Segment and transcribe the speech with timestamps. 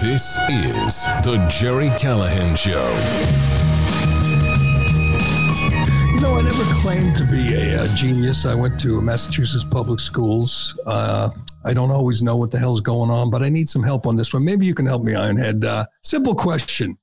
[0.00, 2.86] This is the Gerry Callahan Show.
[6.12, 8.44] You know, I never claimed to be a, uh, genius.
[8.44, 10.78] I went to Massachusetts public schools.
[10.84, 11.30] Uh,
[11.64, 14.16] I don't always know what the hell's going on, but I need some help on
[14.16, 14.44] this one.
[14.44, 15.64] Maybe you can help me, Ironhead.
[15.64, 16.98] Uh, simple question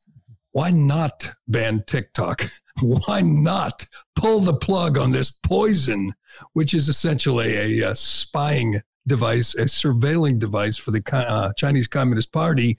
[0.52, 2.48] Why not ban TikTok?
[2.82, 6.14] Why not pull the plug on this poison,
[6.54, 11.87] which is essentially a, a uh, spying device, a surveilling device for the uh, Chinese
[11.87, 12.77] Communist Party.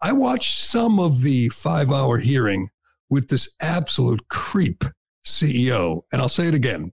[0.00, 2.68] I watched some of the five hour hearing
[3.08, 4.84] with this absolute creep
[5.24, 6.02] CEO.
[6.12, 6.92] And I'll say it again.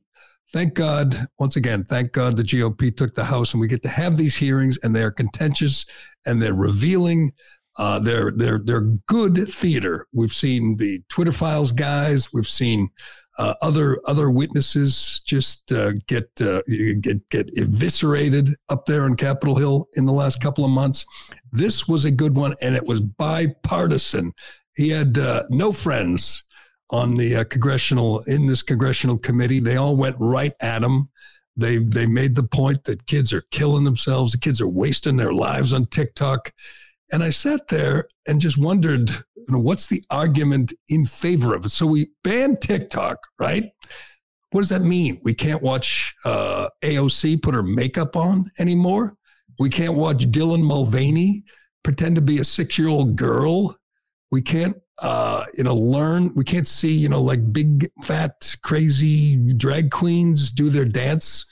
[0.51, 3.89] Thank God, once again, thank God the GOP took the House and we get to
[3.89, 5.85] have these hearings and they're contentious
[6.25, 7.33] and they're revealing.
[7.77, 10.07] Uh, they're they're they're good theater.
[10.11, 12.33] We've seen the Twitter files guys.
[12.33, 12.89] We've seen
[13.39, 16.61] uh, other other witnesses just uh, get uh,
[16.99, 21.05] get get eviscerated up there on Capitol Hill in the last couple of months.
[21.49, 24.33] This was a good one, and it was bipartisan.
[24.75, 26.43] He had uh, no friends
[26.89, 29.61] on the uh, congressional in this congressional committee.
[29.61, 31.07] They all went right at him.
[31.55, 34.33] They they made the point that kids are killing themselves.
[34.33, 36.51] The kids are wasting their lives on TikTok.
[37.11, 39.11] And I sat there and just wondered
[39.49, 41.69] you know, what's the argument in favor of it?
[41.69, 43.71] So we banned TikTok, right?
[44.51, 45.19] What does that mean?
[45.23, 49.15] We can't watch uh, AOC put her makeup on anymore.
[49.57, 51.43] We can't watch Dylan Mulvaney
[51.83, 53.75] pretend to be a six-year-old girl.
[54.31, 56.33] We can't, uh, you know, learn.
[56.35, 61.45] We can't see, you know, like big, fat, crazy drag queens do their dance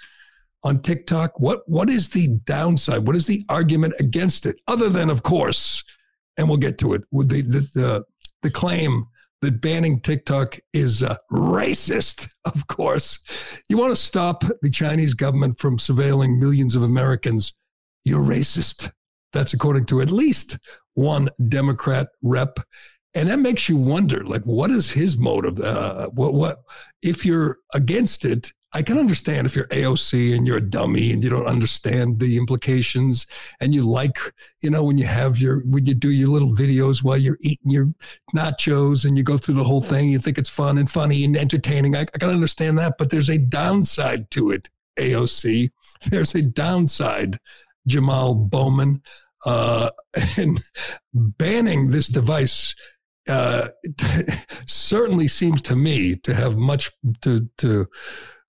[0.63, 1.39] on TikTok.
[1.39, 3.07] What what is the downside?
[3.07, 4.59] What is the argument against it?
[4.67, 5.83] Other than, of course,
[6.37, 8.05] and we'll get to it with the the the,
[8.43, 9.07] the claim
[9.41, 12.33] that banning TikTok is uh, racist.
[12.45, 13.19] Of course,
[13.67, 17.53] you want to stop the Chinese government from surveilling millions of Americans.
[18.05, 18.91] You're racist.
[19.33, 20.57] That's according to at least
[20.93, 22.59] one Democrat rep.
[23.13, 25.59] And that makes you wonder, like, what is his motive?
[25.59, 26.59] Uh, what, what,
[27.01, 31.23] if you're against it, I can understand if you're AOC and you're a dummy and
[31.23, 33.25] you don't understand the implications
[33.61, 34.17] and you like,
[34.61, 37.71] you know, when you have your, when you do your little videos while you're eating
[37.71, 37.93] your
[38.35, 41.37] nachos and you go through the whole thing, you think it's fun and funny and
[41.37, 41.95] entertaining.
[41.95, 45.71] I, I can understand that, but there's a downside to it, AOC.
[46.11, 47.39] There's a downside,
[47.87, 49.01] Jamal Bowman.
[49.45, 49.89] Uh,
[50.37, 50.61] and
[51.13, 52.75] banning this device
[53.29, 53.69] uh,
[54.65, 56.91] certainly seems to me to have much
[57.21, 57.87] to, to,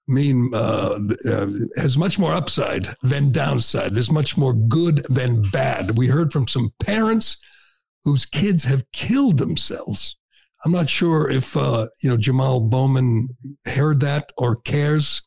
[0.08, 0.98] mean uh,
[1.28, 1.46] uh,
[1.76, 3.94] has much more upside than downside.
[3.94, 5.96] There's much more good than bad.
[5.96, 7.40] We heard from some parents
[8.04, 10.16] whose kids have killed themselves.
[10.64, 13.36] I'm not sure if uh, you know Jamal Bowman
[13.66, 15.22] heard that or cares.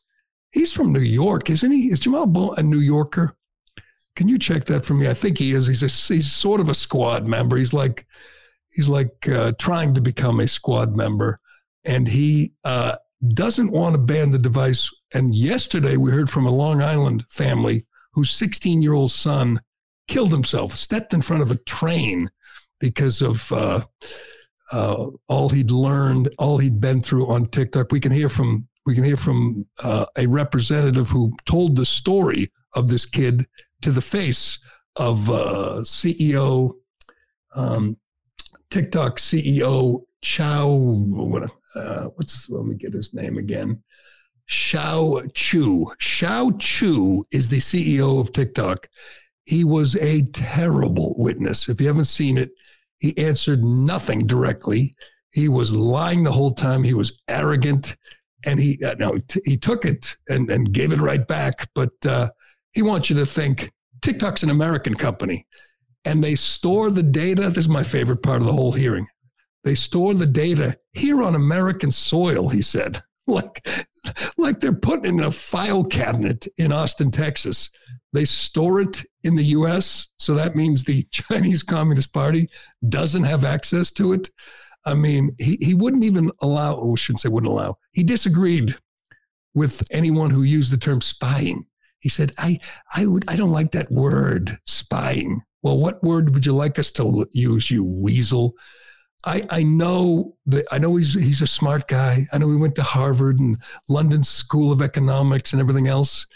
[0.50, 1.86] He's from New York, isn't he?
[1.86, 3.36] Is Jamal Bowman a New Yorker?
[4.14, 5.08] Can you check that for me?
[5.08, 5.66] I think he is.
[5.68, 7.56] He's a, he's sort of a squad member.
[7.56, 8.06] He's like
[8.70, 11.40] he's like uh, trying to become a squad member,
[11.84, 12.96] and he uh,
[13.28, 14.90] doesn't want to ban the device.
[15.14, 19.60] And yesterday we heard from a Long Island family whose 16 year old son
[20.08, 22.30] killed himself, stepped in front of a train
[22.80, 23.82] because of uh,
[24.72, 27.92] uh, all he'd learned, all he'd been through on TikTok.
[27.92, 32.50] We can hear from we can hear from uh, a representative who told the story
[32.74, 33.46] of this kid
[33.82, 34.58] to the face
[34.96, 36.72] of uh, CEO,
[37.54, 37.96] um,
[38.70, 40.66] TikTok CEO Chow,
[41.74, 43.82] uh, what's let me get his name again.
[44.46, 45.92] Shou Chew.
[45.98, 48.88] Shou Chew is the CEO of TikTok.
[49.44, 51.68] He was a terrible witness.
[51.68, 52.50] If you haven't seen it,
[52.98, 54.94] he answered nothing directly.
[55.32, 56.84] He was lying the whole time.
[56.84, 57.96] He was arrogant,
[58.44, 61.68] and he uh, no, t- he took it and and gave it right back.
[61.74, 62.30] But uh,
[62.72, 63.72] he wants you to think
[64.02, 65.46] TikTok's an American company,
[66.04, 67.48] and they store the data.
[67.48, 69.06] This is my favorite part of the whole hearing.
[69.64, 73.02] They store the data here on American soil, he said.
[73.24, 73.64] Like,
[74.36, 77.70] like they're putting in a file cabinet in Austin, Texas.
[78.12, 80.08] They store it in the US.
[80.18, 82.48] So that means the Chinese Communist Party
[82.86, 84.30] doesn't have access to it.
[84.84, 88.76] I mean, he, he wouldn't even allow, oh, or shouldn't say wouldn't allow, he disagreed
[89.54, 91.66] with anyone who used the term spying.
[92.00, 92.58] He said, I,
[92.96, 95.42] I would, I don't like that word spying.
[95.62, 98.54] Well, what word would you like us to use, you weasel?
[99.24, 102.26] I, I know that I know he's he's a smart guy.
[102.32, 103.56] I know he went to Harvard and
[103.88, 106.26] London School of Economics and everything else.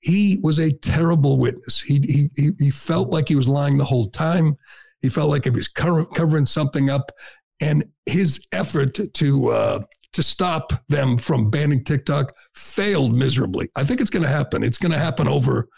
[0.00, 1.80] He was a terrible witness.
[1.82, 4.56] He he he felt like he was lying the whole time.
[5.00, 7.12] He felt like he was covering something up,
[7.60, 9.80] and his effort to uh,
[10.12, 13.68] to stop them from banning TikTok failed miserably.
[13.76, 14.62] I think it's going to happen.
[14.62, 15.68] It's going to happen over,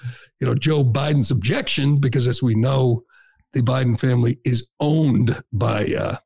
[0.40, 3.04] you know, Joe Biden's objection because, as we know,
[3.52, 6.16] the Biden family is owned by uh,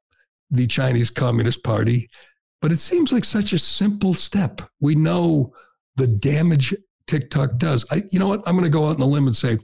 [0.50, 2.08] the Chinese Communist Party.
[2.60, 4.62] But it seems like such a simple step.
[4.80, 5.52] We know
[5.96, 6.74] the damage
[7.06, 7.84] TikTok does.
[7.90, 8.42] I, you know what?
[8.46, 9.58] I'm going to go out on a limb and say,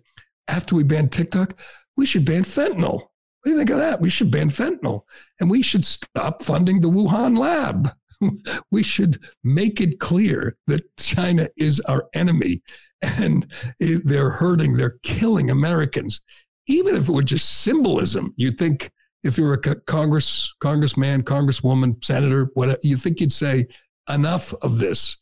[0.48, 1.58] after we ban TikTok,
[1.96, 2.94] we should ban fentanyl.
[2.94, 4.00] What do you think of that?
[4.00, 5.02] We should ban fentanyl,
[5.38, 7.92] and we should stop funding the Wuhan lab.
[8.70, 12.62] we should make it clear that China is our enemy
[13.02, 13.46] and
[13.78, 16.20] they're hurting, they're killing Americans.
[16.66, 18.90] Even if it were just symbolism, you think
[19.24, 23.66] if you're a Congress, congressman, congresswoman, senator, whatever, you think you'd say,
[24.08, 25.16] enough of this.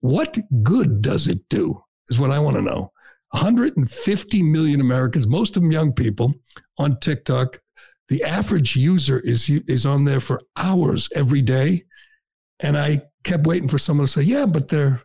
[0.00, 1.82] What good does it do?
[2.08, 2.92] Is what I want to know.
[3.30, 6.34] 150 million Americans, most of them young people,
[6.78, 7.58] on TikTok.
[8.08, 11.84] The average user is is on there for hours every day.
[12.60, 15.02] And I kept waiting for someone to say, yeah, but they're,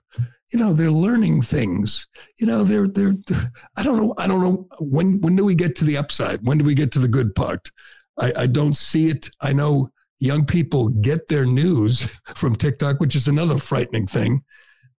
[0.51, 2.07] you know, they're learning things.
[2.37, 4.13] You know, they're, they're, they're I don't know.
[4.17, 4.67] I don't know.
[4.79, 6.45] When, when do we get to the upside?
[6.45, 7.71] When do we get to the good part?
[8.19, 9.29] I, I don't see it.
[9.41, 9.89] I know
[10.19, 14.43] young people get their news from TikTok, which is another frightening thing.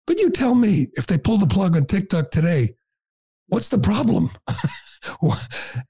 [0.07, 2.75] But you tell me if they pull the plug on TikTok today,
[3.47, 4.31] what's the problem?
[4.49, 5.37] uh,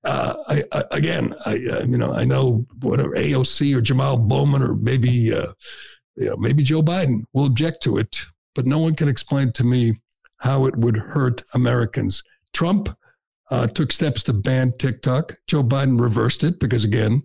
[0.05, 4.75] I, I, again, I, uh, you know, I know whatever AOC or Jamal Bowman or
[4.75, 5.53] maybe uh,
[6.17, 9.65] you know, maybe Joe Biden will object to it, but no one can explain to
[9.65, 9.95] me
[10.39, 12.23] how it would hurt Americans.
[12.53, 12.97] Trump
[13.51, 15.37] uh, took steps to ban TikTok.
[15.47, 17.23] Joe Biden reversed it because, again,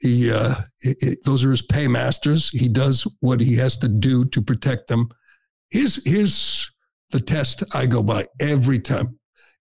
[0.00, 0.54] he, uh,
[1.24, 2.50] those are his paymasters.
[2.50, 5.08] He does what he has to do to protect them.
[5.70, 6.70] Here's here's
[7.10, 9.18] the test I go by every time.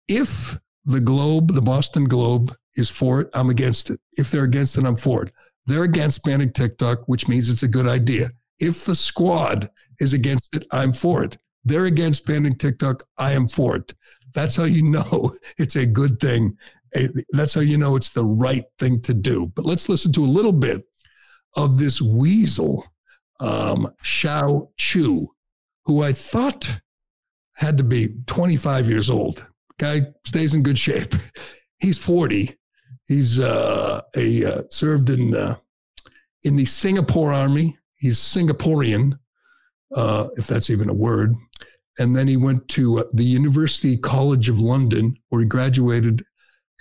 [0.09, 4.01] If the Globe, the Boston Globe, is for it, I'm against it.
[4.17, 5.33] If they're against it, I'm for it.
[5.65, 8.31] They're against banning TikTok, which means it's a good idea.
[8.61, 11.39] If the squad is against it, I'm for it.
[11.65, 13.05] They're against banning TikTok.
[13.19, 13.95] I am for it.
[14.37, 16.57] That's how you know it's a good thing.
[17.31, 19.47] That's how you know it's the right thing to do.
[19.55, 20.85] But let's listen to a little bit
[21.57, 22.87] of this weasel,
[23.41, 25.33] um, Shou Chew,
[25.87, 26.81] who I thought
[27.55, 29.45] had to be 25 years old.
[29.79, 31.15] Guy stays in good shape.
[31.81, 32.57] He's 40.
[33.09, 35.57] He's uh, a uh, served in uh,
[36.43, 39.19] in the Singapore Army he's Singaporean,
[39.95, 41.35] uh, if that's even a word.
[41.99, 46.25] And then he went to uh, the University College of London, where he graduated.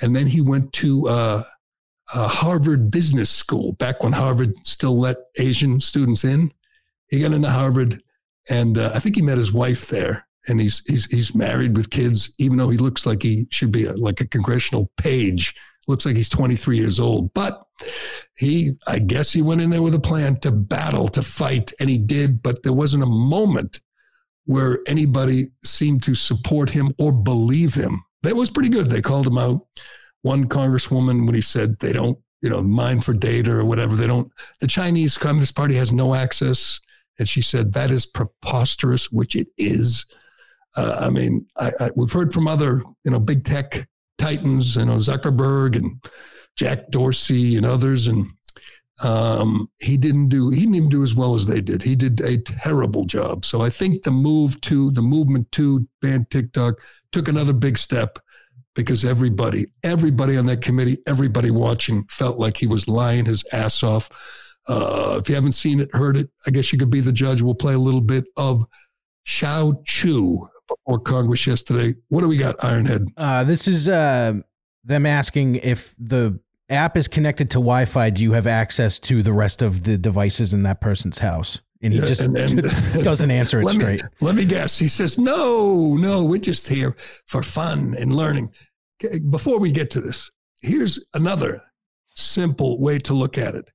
[0.02, 1.44] And then he went to uh,
[2.08, 6.52] Harvard Business School, back when Harvard still let Asian students in.
[7.10, 8.02] He got into Harvard,
[8.50, 10.28] and uh, I think he met his wife there.
[10.48, 13.86] And he's he's he's married with kids, even though he looks like he should be
[13.86, 15.56] a, like a congressional page
[15.88, 17.34] looks like he's 23 years old.
[17.34, 17.62] But
[18.36, 21.90] he, I guess he went in there with a plan to battle, to fight, and
[21.90, 22.42] he did.
[22.42, 23.82] But there wasn't a moment
[24.46, 28.04] where anybody seemed to support him or believe him.
[28.24, 28.90] That was pretty good.
[28.90, 29.66] They called him out.
[30.22, 34.08] One congresswoman, when he said they don't, you know, mine for data or whatever, they
[34.08, 36.80] don't, the Chinese Communist Party has no access.
[37.18, 40.06] And she said, that is preposterous, which it is.
[40.76, 43.88] Uh, I mean, I, I, we've heard from other, you know, big tech
[44.18, 46.04] titans, you know, Zuckerberg and
[46.56, 48.08] Jack Dorsey and others.
[48.08, 48.28] And
[49.02, 51.84] um, he didn't do, he didn't even do as well as they did.
[51.84, 53.46] He did a terrible job.
[53.46, 56.76] So I think the move to the movement to ban TikTok
[57.12, 58.20] took another big step
[58.74, 63.84] because everybody, everybody on that committee, everybody watching felt like he was lying his ass
[63.84, 64.10] off.
[64.68, 67.42] Uh, if you haven't seen it, heard it, I guess you could be the judge.
[67.42, 68.66] We'll play a little bit of
[69.24, 71.96] Shou Chew before Congress yesterday.
[72.10, 73.08] What do we got, Ironhead?
[73.18, 74.34] Uh, this is uh,
[74.84, 78.10] them asking if the app is connected to Wi-Fi.
[78.10, 81.60] Do you have access to the rest of the devices in that person's house?
[81.82, 82.64] And he just and,
[83.04, 84.02] doesn't answer it let straight.
[84.02, 84.80] Me, let me guess.
[84.80, 86.96] He says, "No, no, we're just here
[87.28, 88.52] for fun and learning."
[89.30, 90.32] Before we get to this,
[90.62, 91.62] here's another
[92.16, 93.70] simple way to look at it.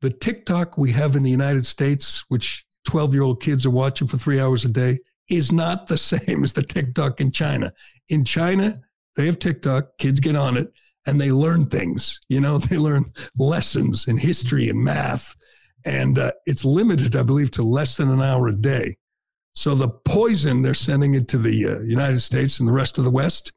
[0.00, 4.06] The TikTok we have in the United States, which 12 year old kids are watching
[4.06, 7.74] for three hours a day, is not the same as the TikTok in China.
[8.08, 8.80] In China,
[9.16, 10.72] they have TikTok, kids get on it
[11.06, 12.20] and they learn things.
[12.28, 15.34] You know, they learn lessons in history and math.
[15.84, 18.96] And uh, it's limited, I believe, to less than an hour a day.
[19.54, 23.10] So the poison they're sending into the uh, United States and the rest of the
[23.10, 23.52] West,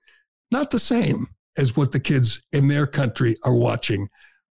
[0.52, 1.28] not the same
[1.58, 4.10] as what the kids in their country are watching.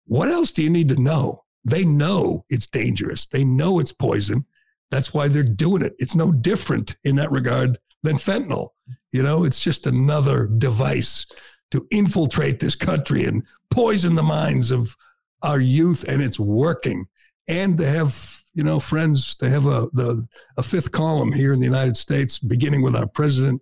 [0.05, 1.43] What else do you need to know?
[1.63, 3.25] They know it's dangerous.
[3.25, 4.45] They know it's poison.
[4.91, 5.93] That's why they're doing it.
[5.98, 8.69] It's no different in that regard than fentanyl.
[9.12, 11.25] You know, it's just another device
[11.72, 14.96] to infiltrate this country and poison the minds of
[15.42, 17.08] our youth, and it's working.
[17.48, 19.36] And to have, you know, friends.
[19.36, 23.08] to have a the a fifth column here in the United States, beginning with our
[23.08, 23.62] president,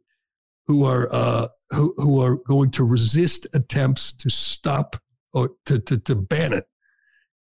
[0.67, 4.97] who are uh, who who are going to resist attempts to stop
[5.33, 6.67] or to to, to ban it.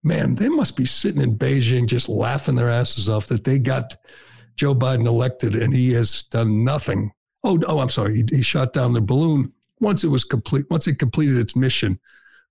[0.03, 3.97] Man, they must be sitting in Beijing just laughing their asses off that they got
[4.57, 7.13] Joe Biden elected and he has done nothing.
[7.43, 8.17] Oh, oh, I'm sorry.
[8.17, 9.53] He, he shot down the balloon
[9.85, 10.67] once it was complete.
[10.71, 12.01] Once it completed its mission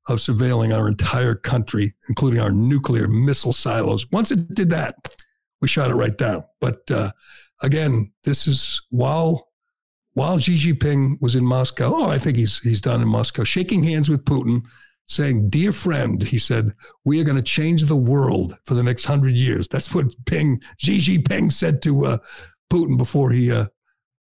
[0.08, 4.10] of surveilling our entire country, including our nuclear missile silos.
[4.12, 4.96] Once it did that,
[5.62, 6.44] we shot it right down.
[6.60, 7.12] But uh,
[7.62, 9.50] again, this is while
[10.14, 11.92] while Xi Jinping was in Moscow.
[11.96, 14.64] Oh, I think he's he's done in Moscow, shaking hands with Putin,
[15.08, 16.74] saying, "Dear friend," he said,
[17.04, 20.62] "we are going to change the world for the next hundred years." That's what Ping
[20.78, 22.18] Xi Jinping said to uh,
[22.72, 23.68] Putin before he uh,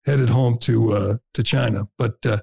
[0.06, 1.88] headed home to uh, to China.
[1.98, 2.40] But uh,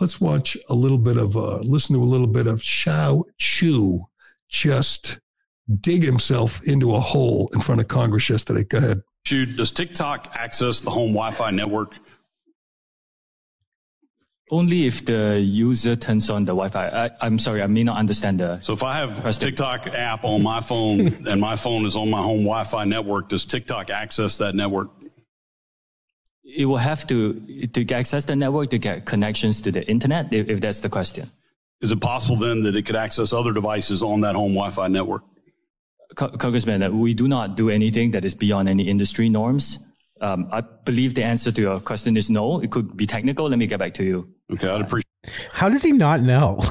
[0.00, 4.06] let's watch a little bit of, uh, listen to a little bit of Shou Chew
[4.48, 5.20] just
[5.80, 8.64] dig himself into a hole in front of Congress yesterday.
[8.64, 9.02] Go ahead.
[9.24, 11.94] Chew, does TikTok access the home Wi Fi network?
[14.50, 17.10] Only if the user turns on the Wi-Fi.
[17.20, 18.58] I, am sorry, I may not understand the.
[18.60, 22.10] So if I have a TikTok app on my phone and my phone is on
[22.10, 24.90] my home Wi-Fi network, does TikTok access that network?
[26.56, 27.34] It will have to
[27.68, 31.30] to access the network to get connections to the internet if, if that's the question.
[31.80, 35.22] Is it possible then that it could access other devices on that home wi-fi network?
[36.14, 39.86] Congressman uh, we do not do anything that is beyond any industry norms.
[40.20, 42.60] Um, i believe the answer to your question is no.
[42.60, 43.48] It could be technical.
[43.48, 44.28] Let me get back to you.
[44.52, 45.06] Okay i'd appreciate
[45.52, 46.60] how does he not know?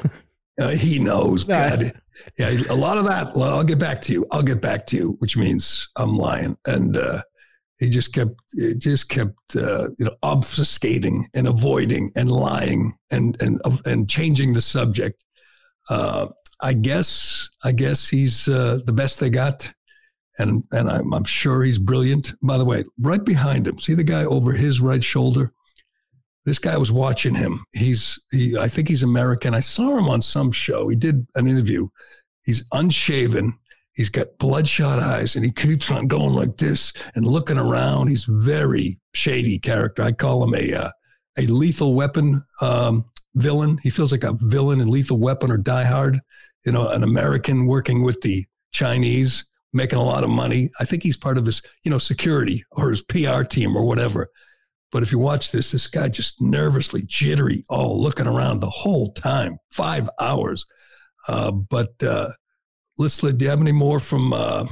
[0.61, 1.93] Uh, he knows God.
[2.37, 4.25] yeah a lot of that i'll get back to you.
[4.29, 6.57] I'll get back to you which means i'm lying.
[6.65, 7.21] And uh,
[7.79, 13.41] he just kept it just kept uh, you know obfuscating and avoiding and lying and
[13.41, 15.23] and and changing the subject.
[15.89, 16.27] Uh,
[16.61, 19.73] I guess I guess he's uh, the best they got,
[20.37, 22.33] and and I'm, I'm sure he's brilliant.
[22.41, 25.53] By the way, right behind him, see the guy over his right shoulder.
[26.45, 27.63] This guy was watching him.
[27.73, 28.57] He's he.
[28.57, 29.53] I think he's American.
[29.55, 30.89] I saw him on some show.
[30.89, 31.87] He did an interview.
[32.43, 33.57] He's unshaven
[33.99, 38.07] He's got bloodshot eyes and he keeps on going like this and looking around.
[38.07, 40.03] He's very shady character.
[40.03, 40.91] I call him a uh,
[41.37, 43.03] a lethal weapon um,
[43.35, 43.77] villain.
[43.83, 46.21] He feels like a villain in Lethal Weapon or Die Hard.
[46.65, 50.69] You know, an American working with the Chinese, making a lot of money.
[50.79, 54.29] I think he's part of his, you know, security or his PR team or whatever.
[54.93, 59.11] But if you watch this, this guy just nervously jittery, all looking around the whole
[59.11, 60.65] time, five hours.
[61.27, 62.29] Uh, but uh,
[62.99, 63.37] let's let.
[63.37, 64.67] Do you have any more from uh,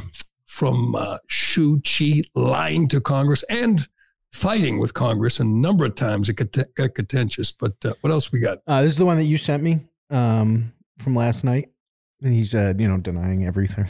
[0.46, 3.88] from uh, Shou Chew lying to Congress and
[4.31, 5.39] fighting with Congress?
[5.39, 7.51] a number of times it got, got contentious.
[7.51, 8.60] But uh, what else we got?
[8.67, 9.79] Uh, this is the one that you sent me
[10.12, 11.69] um, from last night,
[12.22, 13.88] and he's uh, you know denying everything.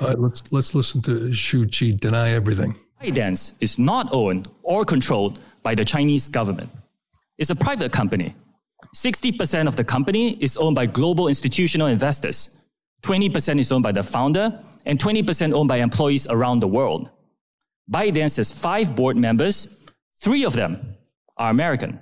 [0.00, 2.74] All right, let's let's listen to Shou Chew deny everything.
[3.00, 6.70] ByteDance is not owned or controlled by the Chinese government.
[7.38, 8.34] It's a private company.
[8.94, 12.59] 60% of the company is owned by global institutional investors
[13.02, 17.10] 20% is owned by the founder, and 20% owned by employees around the world.
[17.90, 19.76] ByteDance has five board members,
[20.20, 20.96] three of them
[21.36, 22.00] are American.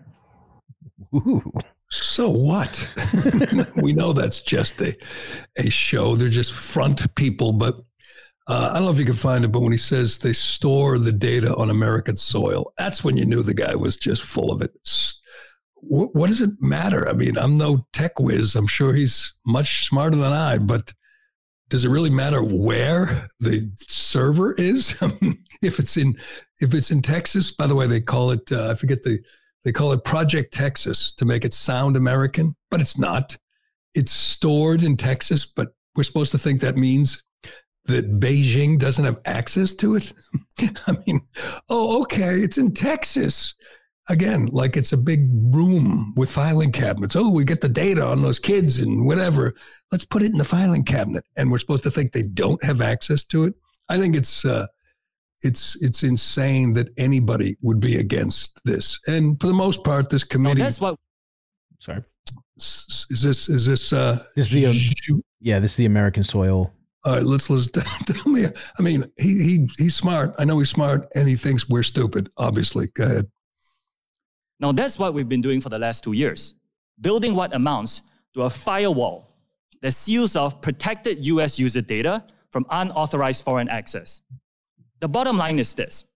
[1.15, 1.53] Ooh.
[1.91, 2.93] So what?
[3.77, 4.95] we know that's just a,
[5.57, 6.17] a show.
[6.17, 7.53] They're just front people.
[7.55, 7.77] But
[8.47, 10.99] uh, I don't know if you can find it, but when he says they store
[10.99, 14.61] the data on American soil, that's when you knew the guy was just full of
[14.61, 14.73] it.
[15.81, 17.09] What, what does it matter?
[17.09, 18.55] I mean, I'm no tech whiz.
[18.55, 20.93] I'm sure he's much smarter than I, but
[21.69, 25.01] does it really matter where the server is?
[25.63, 26.17] if it's in
[26.61, 29.21] if it's in Texas, by the way, they call it uh, I forget the
[29.65, 33.37] they call it Project Texas to make it sound American, but it's not.
[33.95, 37.23] It's stored in Texas, but we're supposed to think that means
[37.87, 40.13] that Beijing doesn't have access to it.
[40.87, 41.23] I mean,
[41.69, 43.55] oh, okay, it's in Texas
[44.09, 47.17] again, like it's a big room with filing cabinets.
[47.17, 49.55] Oh, we get the data on those kids and whatever.
[49.93, 51.25] Let's put it in the filing cabinet.
[51.37, 53.55] And we're supposed to think they don't have access to it.
[53.89, 54.67] I think it's uh,
[55.43, 58.99] it's it's insane that anybody would be against this.
[59.07, 60.61] And for the most part, this committee.
[60.61, 60.97] Oh, that's what.
[61.79, 62.03] Sorry.
[62.57, 64.23] Is this is this uh?
[64.35, 65.61] This is the um, yeah.
[65.61, 66.73] This is the American soil.
[67.05, 67.69] All right, let's let's
[68.07, 68.47] tell me.
[68.47, 70.35] I mean, he he he's smart.
[70.39, 72.29] I know he's smart, and he thinks we're stupid.
[72.37, 73.31] Obviously, go ahead.
[74.61, 76.55] Now that's what we've been doing for the last two years,
[77.01, 78.03] building what amounts
[78.35, 79.37] to a firewall
[79.83, 81.59] that seals off protected U.S.
[81.59, 84.23] user data from unauthorized foreign access.
[85.01, 86.09] The bottom line is this: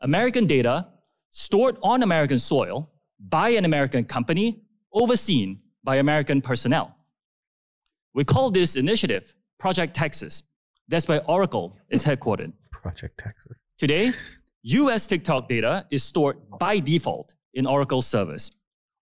[0.00, 0.88] American data
[1.30, 2.90] stored on American soil
[3.20, 6.96] by an American company, overseen by American personnel.
[8.14, 10.42] We call this initiative Project Texas.
[10.88, 12.52] That's where Oracle is headquartered.
[12.70, 13.60] Project Texas.
[13.76, 14.12] Today,
[14.62, 18.56] US TikTok data is stored by default in Oracle servers.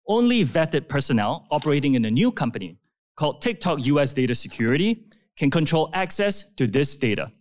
[0.07, 2.77] Only vetted personnel operating in a new company
[3.15, 5.05] called TikTok US Data Security
[5.37, 7.31] can control access to this data.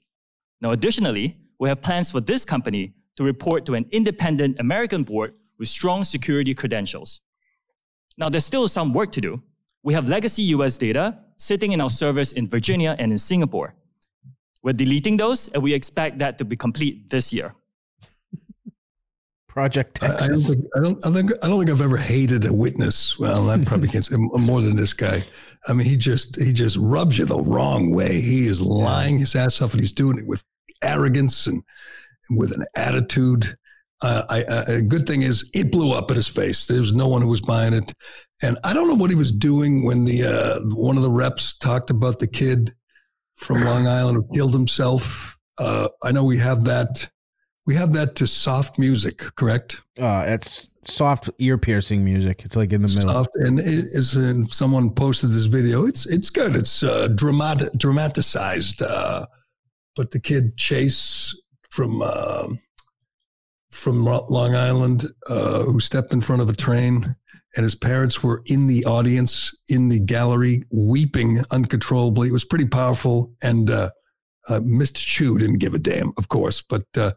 [0.61, 5.35] Now, additionally, we have plans for this company to report to an independent American board
[5.59, 7.21] with strong security credentials.
[8.19, 9.43] Now, there's still some work to do.
[9.83, 13.75] We have legacy US data sitting in our servers in Virginia and in Singapore.
[14.63, 17.55] We're deleting those, and we expect that to be complete this year.
[19.55, 20.21] Project Texas.
[20.21, 22.53] I, I, don't think, I, don't, I, think, I don't think I've ever hated a
[22.53, 23.17] witness.
[23.21, 25.23] Well, I probably can't say more than this guy.
[25.69, 28.21] I mean, he just he just rubs you the wrong way.
[28.21, 30.43] He is lying his ass off, and he's doing it with
[30.83, 31.63] arrogance and,
[32.29, 33.57] and with an attitude.
[34.03, 36.67] Uh, I, uh, a good thing is it blew up in his face.
[36.67, 37.95] There was no one who was buying it,
[38.43, 41.57] and I don't know what he was doing when the uh, one of the reps
[41.57, 42.75] talked about the kid
[43.37, 45.39] from Long Island who killed himself.
[45.59, 47.09] Uh, I know we have that
[47.67, 49.81] we have that to soft music, correct?
[49.99, 52.43] Uh, it's soft ear piercing music.
[52.45, 53.13] It's like in the middle.
[53.13, 54.17] Soft, and it is.
[54.17, 55.87] And someone posted this video.
[55.87, 56.55] It's it's good.
[56.57, 58.83] It's uh, dramatic, dramatized.
[58.83, 59.27] Uh,
[59.97, 61.41] but the kid Chase
[61.71, 62.49] from uh,
[63.71, 67.17] from Long Island, uh, who stepped in front of a train,
[67.57, 72.29] and his parents were in the audience in the gallery, weeping uncontrollably.
[72.29, 73.33] It was pretty powerful.
[73.43, 73.91] And uh,
[74.49, 74.99] uh, Mr.
[74.99, 77.13] Chew didn't give a damn, of course, but uh,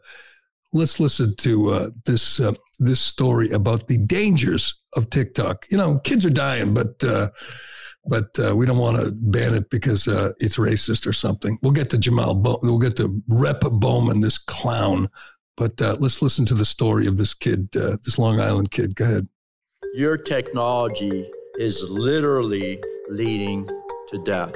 [0.77, 5.65] let's listen to uh, this uh, this story about the dangers of TikTok.
[5.69, 7.29] You know, kids are dying, but uh,
[8.05, 11.57] but uh, we don't want to ban it because uh, it's racist or something.
[11.61, 12.35] We'll get to Jamal.
[12.35, 15.09] Bo- we'll get to Rep Bowman, this clown.
[15.57, 18.95] But uh, let's listen to the story of this kid, this Long Island kid.
[18.95, 19.27] Go ahead.
[19.95, 23.67] Your technology is literally leading
[24.09, 24.53] to death.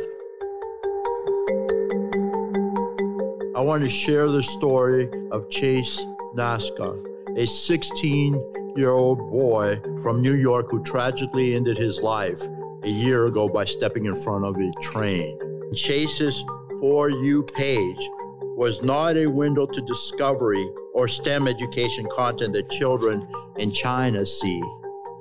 [3.53, 6.01] I want to share the story of Chase
[6.35, 12.41] Nasca, a 16 year old boy from New York who tragically ended his life
[12.83, 15.37] a year ago by stepping in front of a train.
[15.73, 16.41] Chase's
[16.79, 18.09] For You page
[18.55, 24.63] was not a window to discovery or STEM education content that children in China see.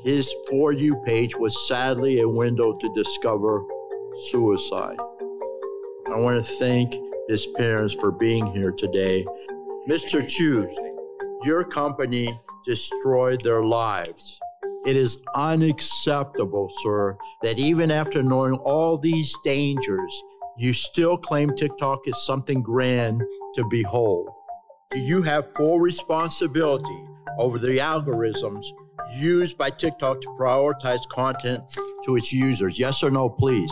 [0.04, 3.64] His For You page was sadly a window to discover
[4.28, 4.98] suicide.
[6.06, 9.24] I want to thank his parents for being here today.
[9.88, 10.28] Mr.
[10.28, 10.68] Chew,
[11.44, 12.28] your company
[12.66, 14.40] destroyed their lives.
[14.84, 20.22] It is unacceptable, sir, that even after knowing all these dangers,
[20.58, 23.22] you still claim TikTok is something grand
[23.54, 24.28] to behold.
[24.90, 27.04] Do you have full responsibility
[27.38, 28.66] over the algorithms
[29.20, 31.60] used by TikTok to prioritize content
[32.04, 32.76] to its users?
[32.76, 33.70] Yes or no, please?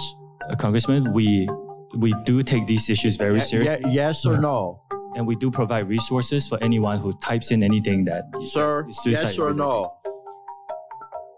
[0.48, 1.48] Uh, Congressman, we
[1.94, 3.90] we do take these issues very seriously.
[3.90, 4.82] yes or no?
[5.14, 8.24] And we do provide resources for anyone who types in anything that.
[8.42, 9.94] Sir, yes or no?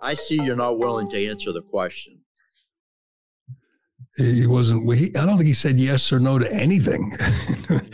[0.03, 2.21] I see you're not willing to answer the question.
[4.17, 4.93] He wasn't.
[4.95, 7.13] He, I don't think he said yes or no to anything.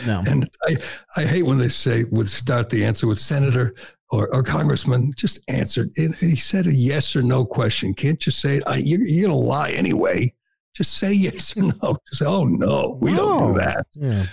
[0.07, 0.23] No.
[0.29, 0.77] and I,
[1.17, 3.75] I hate when they say would start the answer with senator
[4.11, 5.13] or, or congressman.
[5.17, 5.91] Just answered.
[5.95, 7.93] he said a yes or no question.
[7.93, 10.33] Can't you say I, you're, you're going to lie anyway?
[10.77, 11.99] Just say yes or no.
[12.09, 13.17] Just say, oh no, we no.
[13.17, 13.87] don't do that.
[13.95, 14.27] Yeah.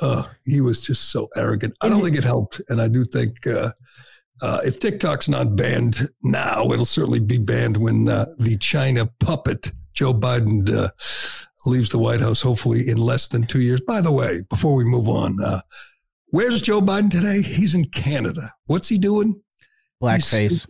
[0.00, 1.74] Uh, he was just so arrogant.
[1.80, 3.72] I don't think it helped, and I do think uh,
[4.40, 9.70] uh, if TikTok's not banned now, it'll certainly be banned when uh, the China puppet
[9.92, 10.88] Joe Biden uh,
[11.66, 13.82] leaves the White House, hopefully in less than two years.
[13.82, 15.60] By the way, before we move on, uh,
[16.28, 17.42] where's Joe Biden today?
[17.42, 18.54] He's in Canada.
[18.64, 19.40] What's he doing?
[20.02, 20.66] Blackface.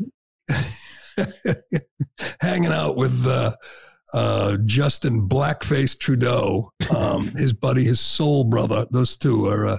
[2.40, 3.26] hanging out with
[4.12, 8.86] uh, Justin Blackface Trudeau, um, his buddy, his soul brother.
[8.90, 9.78] Those two are uh,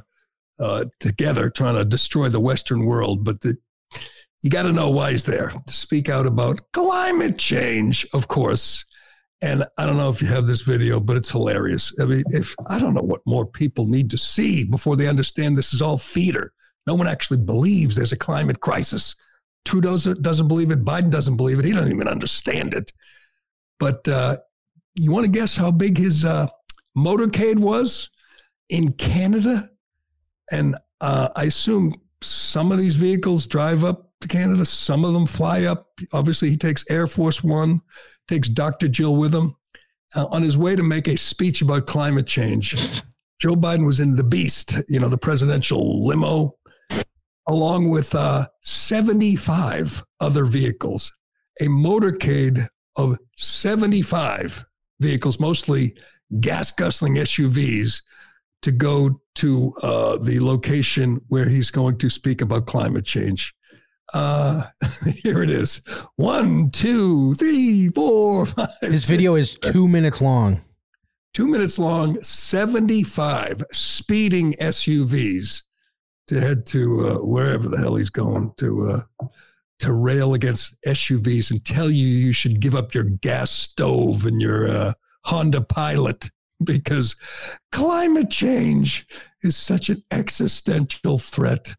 [0.59, 3.23] uh, together trying to destroy the Western world.
[3.23, 3.57] But the,
[4.41, 8.85] you got to know why he's there to speak out about climate change, of course.
[9.41, 11.93] And I don't know if you have this video, but it's hilarious.
[11.99, 15.57] I mean, if I don't know what more people need to see before they understand
[15.57, 16.53] this is all theater.
[16.87, 19.15] No one actually believes there's a climate crisis.
[19.65, 20.85] Trudeau doesn't believe it.
[20.85, 21.65] Biden doesn't believe it.
[21.65, 22.91] He doesn't even understand it.
[23.83, 24.35] But uh,
[24.95, 26.47] you want to guess how big his uh,
[26.97, 28.09] motorcade was?
[28.73, 29.69] in Canada.
[30.51, 35.27] And uh, I assume some of these vehicles drive up to Canada, some of them
[35.27, 35.87] fly up.
[36.11, 37.81] Obviously, he takes Air Force One,
[38.27, 38.87] takes Dr.
[38.87, 39.55] Jill with him
[40.15, 42.75] uh, on his way to make a speech about climate change.
[43.39, 46.55] Joe Biden was in the Beast, you know, the presidential limo,
[47.47, 51.13] along with uh, 75 other vehicles,
[51.59, 54.65] a motorcade of 75
[54.99, 55.95] vehicles, mostly
[56.39, 58.01] gas guzzling SUVs,
[58.61, 63.53] to go to uh, the location where he's going to speak about climate change.
[64.13, 64.63] Uh,
[65.23, 65.81] here it is.
[66.15, 68.69] One, two, three, four, five.
[68.81, 70.61] This video is two minutes long.
[71.33, 75.63] Two minutes long, 75 speeding SUVs
[76.27, 79.25] to head to uh, wherever the hell he's going to uh,
[79.83, 84.41] to rail against SUVs and tell you you should give up your gas stove and
[84.41, 84.93] your uh,
[85.25, 86.29] Honda Pilot
[86.63, 87.17] because
[87.73, 89.05] climate change
[89.41, 91.75] is such an existential threat.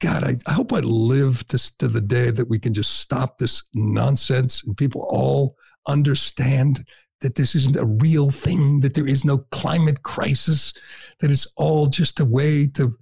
[0.00, 3.38] God, I, I hope I live to, to the day that we can just stop
[3.38, 5.56] this nonsense and people all
[5.88, 6.84] understand
[7.22, 10.72] that this isn't a real thing, that there is no climate crisis,
[11.20, 12.96] that it's all just a way to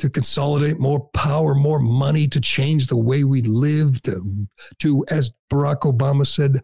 [0.00, 4.46] to consolidate more power, more money, to change the way we live, to,
[4.78, 6.62] to as Barack Obama said,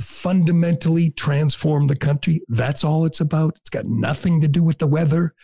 [0.00, 2.40] fundamentally transform the country.
[2.48, 3.56] That's all it's about.
[3.58, 5.34] It's got nothing to do with the weather.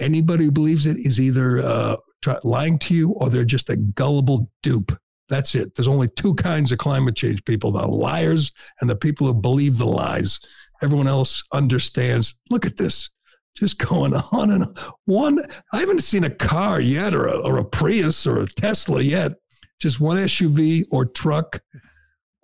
[0.00, 3.76] Anybody who believes it is either uh, try, lying to you or they're just a
[3.76, 4.96] gullible dupe.
[5.28, 5.74] That's it.
[5.74, 9.78] There's only two kinds of climate change people the liars and the people who believe
[9.78, 10.38] the lies.
[10.82, 12.38] Everyone else understands.
[12.48, 13.10] Look at this.
[13.56, 14.74] Just going on and on.
[15.06, 15.40] one.
[15.72, 19.32] I haven't seen a car yet, or a, or a Prius, or a Tesla yet.
[19.80, 21.60] Just one SUV or truck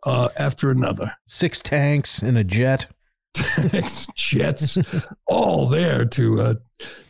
[0.05, 1.15] uh, after another.
[1.27, 2.87] Six tanks and a jet.
[3.35, 4.79] Tanks, jets,
[5.27, 6.55] all there to uh,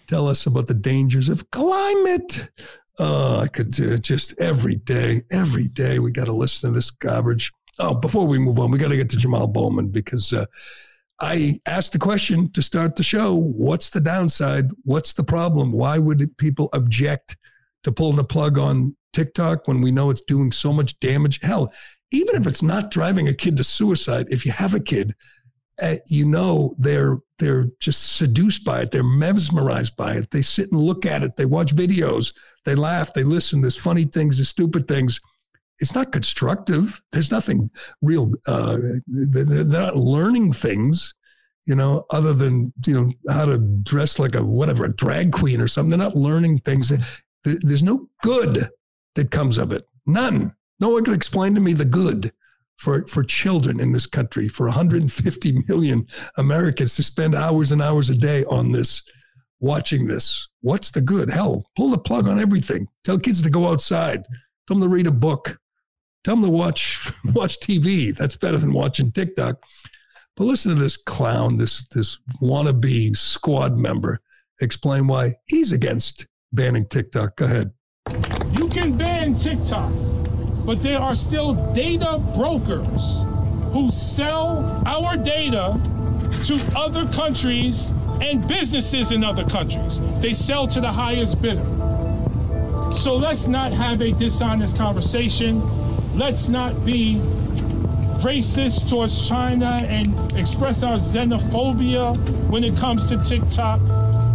[0.06, 2.50] tell us about the dangers of climate.
[2.98, 6.90] Uh, I could uh, just every day, every day, we got to listen to this
[6.90, 7.52] garbage.
[7.78, 10.44] Oh, before we move on, we got to get to Jamal Bowman because uh,
[11.20, 14.70] I asked the question to start the show what's the downside?
[14.84, 15.72] What's the problem?
[15.72, 17.36] Why would people object
[17.84, 21.40] to pulling the plug on TikTok when we know it's doing so much damage?
[21.42, 21.72] Hell,
[22.10, 25.14] even if it's not driving a kid to suicide, if you have a kid,
[25.80, 28.90] uh, you know they're they're just seduced by it.
[28.90, 30.30] They're mesmerized by it.
[30.30, 31.36] They sit and look at it.
[31.36, 32.34] They watch videos.
[32.64, 33.12] They laugh.
[33.12, 33.62] They listen.
[33.62, 34.36] There's funny things.
[34.36, 35.20] There's stupid things.
[35.82, 37.02] It's not constructive.
[37.10, 38.32] There's nothing real.
[38.46, 41.12] Uh, they're not learning things,
[41.66, 45.60] you know, other than you know how to dress like a whatever a drag queen
[45.60, 45.90] or something.
[45.90, 46.92] They're not learning things.
[47.44, 48.70] There's no good
[49.16, 49.84] that comes of it.
[50.06, 50.54] None.
[50.78, 52.32] No one can explain to me the good
[52.78, 58.10] for, for children in this country, for 150 million Americans to spend hours and hours
[58.10, 59.02] a day on this,
[59.60, 60.48] watching this.
[60.60, 61.30] What's the good?
[61.30, 62.88] Hell, pull the plug on everything.
[63.04, 64.24] Tell kids to go outside.
[64.66, 65.58] Tell them to read a book.
[66.24, 68.14] Tell them to watch watch TV.
[68.14, 69.56] That's better than watching TikTok.
[70.36, 74.20] But listen to this clown, this this wannabe squad member,
[74.60, 77.36] explain why he's against banning TikTok.
[77.36, 77.72] Go ahead.
[78.52, 79.92] You can ban TikTok
[80.64, 83.22] but there are still data brokers
[83.72, 85.80] who sell our data
[86.46, 90.00] to other countries and businesses in other countries.
[90.20, 91.64] They sell to the highest bidder.
[92.94, 95.60] So let's not have a dishonest conversation.
[96.14, 97.16] Let's not be
[98.22, 102.16] racist towards China and express our xenophobia
[102.48, 103.80] when it comes to TikTok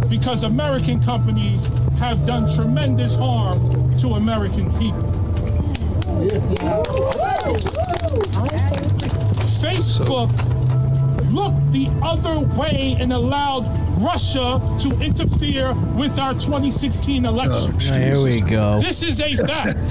[0.08, 1.66] because American companies
[1.98, 5.02] have done tremendous harm to American people.
[9.60, 10.57] Facebook
[11.30, 13.64] looked the other way and allowed
[14.02, 17.74] Russia to interfere with our 2016 election.
[17.74, 18.80] Oh, here we go.
[18.80, 19.88] This is a fact.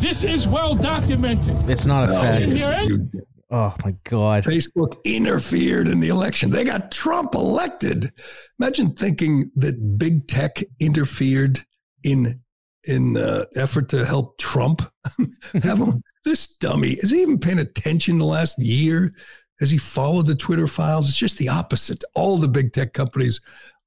[0.00, 1.68] this is well documented.
[1.68, 3.26] It's not a fact.
[3.50, 4.44] Oh my God.
[4.44, 6.50] Facebook interfered in the election.
[6.50, 8.12] They got Trump elected.
[8.58, 11.60] Imagine thinking that big tech interfered
[12.02, 12.40] in
[12.88, 14.82] in uh, effort to help Trump.
[15.62, 19.14] Have him, this dummy is he even paying attention the last year?
[19.60, 21.08] Has he followed the Twitter files?
[21.08, 22.04] It's just the opposite.
[22.14, 23.40] All the big tech companies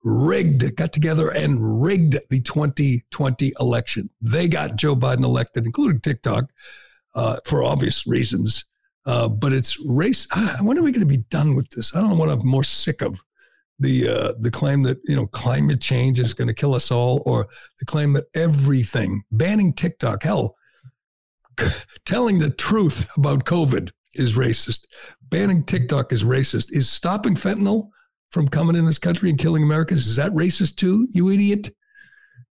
[0.04, 4.10] rigged, got together and rigged the 2020 election.
[4.22, 6.46] They got Joe Biden elected, including TikTok,
[7.16, 8.66] uh, for obvious reasons.
[9.06, 10.28] Uh, but it's race.
[10.34, 11.96] Ah, when are we going to be done with this?
[11.96, 13.22] I don't know what I'm more sick of
[13.80, 17.24] the uh, the claim that you know climate change is going to kill us all,
[17.26, 17.48] or
[17.80, 20.56] the claim that everything banning TikTok, hell,
[22.06, 24.86] telling the truth about COVID is racist.
[25.22, 26.76] Banning TikTok is racist.
[26.76, 27.90] Is stopping fentanyl
[28.32, 30.08] from coming in this country and killing Americans?
[30.08, 31.70] Is that racist too, you idiot?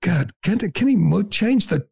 [0.01, 1.87] God, can, can he change the,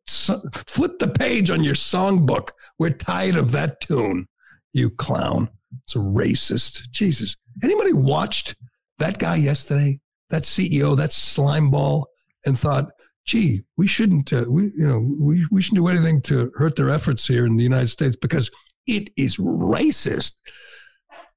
[0.67, 2.49] flip the page on your songbook?
[2.77, 4.27] We're tired of that tune,
[4.73, 5.49] you clown.
[5.83, 6.89] It's a racist.
[6.91, 7.37] Jesus.
[7.63, 8.55] Anybody watched
[8.99, 12.09] that guy yesterday, that CEO, that slime ball,
[12.45, 12.91] and thought,
[13.25, 16.89] gee, we shouldn't, uh, we, you know, we, we shouldn't do anything to hurt their
[16.89, 18.51] efforts here in the United States because
[18.91, 20.33] it is racist.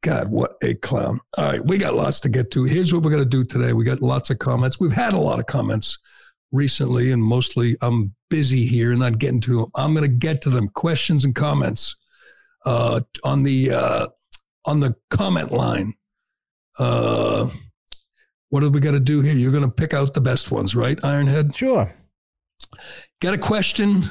[0.03, 1.21] God, what a clown.
[1.39, 2.65] All right, we got lots to get to.
[2.65, 3.73] Here's what we're going to do today.
[3.73, 4.79] We got lots of comments.
[4.79, 5.99] We've had a lot of comments
[6.53, 9.71] recently, and mostly I'm busy here and not getting to them.
[9.75, 10.69] I'm going to get to them.
[10.69, 11.97] Questions and comments
[12.67, 14.07] uh, on the uh,
[14.65, 15.95] on the comment line.
[16.79, 17.49] Uh,
[18.51, 19.35] what do we got to do here?
[19.35, 21.57] You're going to pick out the best ones, right, Ironhead?
[21.57, 21.95] Sure.
[23.21, 24.05] Got a question?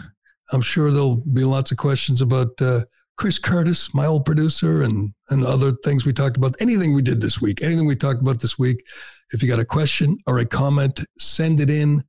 [0.51, 2.81] I'm sure there'll be lots of questions about uh,
[3.15, 6.55] Chris Curtis, my old producer, and and other things we talked about.
[6.59, 8.83] Anything we did this week, anything we talked about this week.
[9.31, 12.03] If you got a question or a comment, send it in.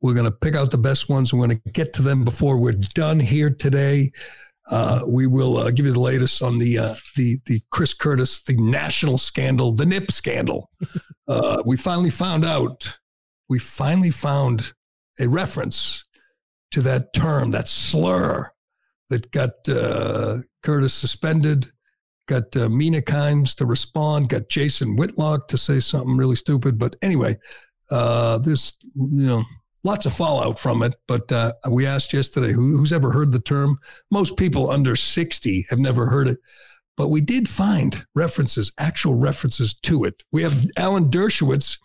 [0.00, 1.32] We're going to pick out the best ones.
[1.32, 4.12] We're going to get to them before we're done here today.
[4.68, 8.42] Uh, we will uh, give you the latest on the uh, the the Chris Curtis,
[8.42, 10.70] the national scandal, the NIP scandal.
[11.28, 12.98] Uh, we finally found out.
[13.48, 14.74] We finally found
[15.18, 16.04] a reference
[16.70, 18.52] to that term, that slur
[19.10, 21.72] that got uh, Curtis suspended,
[22.26, 26.78] got uh, Mina Kimes to respond, got Jason Whitlock to say something really stupid.
[26.78, 27.36] But anyway,
[27.90, 29.44] uh, there's you know
[29.84, 30.94] lots of fallout from it.
[31.06, 33.78] But uh, we asked yesterday who, who's ever heard the term.
[34.10, 36.38] Most people under 60 have never heard it.
[36.96, 40.22] But we did find references, actual references to it.
[40.32, 41.78] We have Alan Dershowitz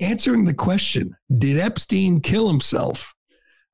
[0.00, 3.14] answering the question Did Epstein kill himself?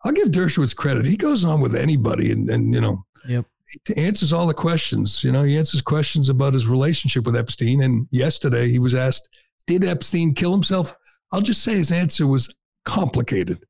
[0.06, 1.04] I'll give Dershowitz credit.
[1.04, 3.44] He goes on with anybody and, and you know, yep.
[3.88, 5.24] he answers all the questions.
[5.24, 7.82] You know, he answers questions about his relationship with Epstein.
[7.82, 9.28] And yesterday he was asked,
[9.66, 10.94] Did Epstein kill himself?
[11.32, 13.64] I'll just say his answer was complicated.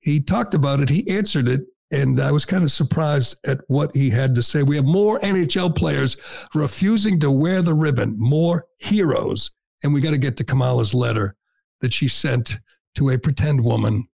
[0.00, 3.94] He talked about it, he answered it, and I was kind of surprised at what
[3.94, 4.62] he had to say.
[4.62, 6.16] We have more NHL players
[6.54, 9.50] refusing to wear the ribbon, more heroes.
[9.82, 11.36] And we got to get to Kamala's letter
[11.82, 12.60] that she sent
[12.94, 14.08] to a pretend woman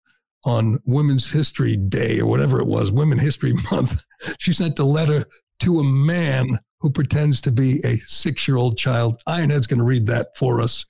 [0.43, 4.04] on Women's History Day or whatever it was, Women History Month,
[4.39, 5.25] she sent a letter
[5.60, 9.21] to a man who pretends to be a six year old child.
[9.27, 10.86] Ironhead's going to read that for us.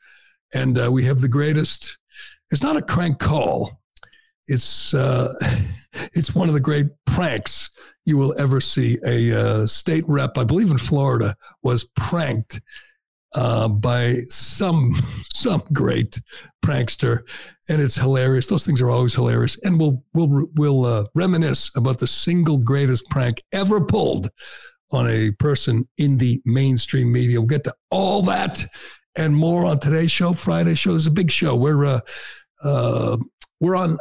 [0.54, 1.98] And uh, we have the greatest,
[2.50, 3.82] it's not a crank call.
[4.48, 5.34] It's uh,
[6.14, 7.70] it's one of the great pranks
[8.06, 8.98] you will ever see.
[9.06, 12.62] A uh, state rep, I believe in Florida, was pranked
[13.34, 14.94] uh, by some
[15.34, 16.22] some great
[16.64, 17.22] prankster,
[17.70, 18.48] and it's hilarious.
[18.48, 23.10] Those things are always hilarious, and we'll we'll we'll uh, reminisce about the single greatest
[23.10, 24.30] prank ever pulled
[24.92, 27.40] on a person in the mainstream media.
[27.40, 28.66] We'll get to all that
[29.16, 30.92] and more on today's show, Friday show.
[30.92, 31.56] There's a big show.
[31.56, 32.00] We're uh,
[32.64, 33.18] uh,
[33.60, 33.98] we're on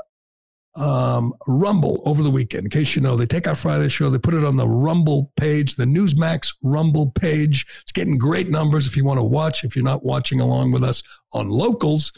[0.77, 2.65] um, Rumble over the weekend.
[2.65, 5.33] In case you know, they take our Friday show, they put it on the Rumble
[5.37, 7.67] page, the Newsmax Rumble page.
[7.83, 9.65] It's getting great numbers if you want to watch.
[9.65, 11.03] If you're not watching along with us
[11.33, 12.13] on locals,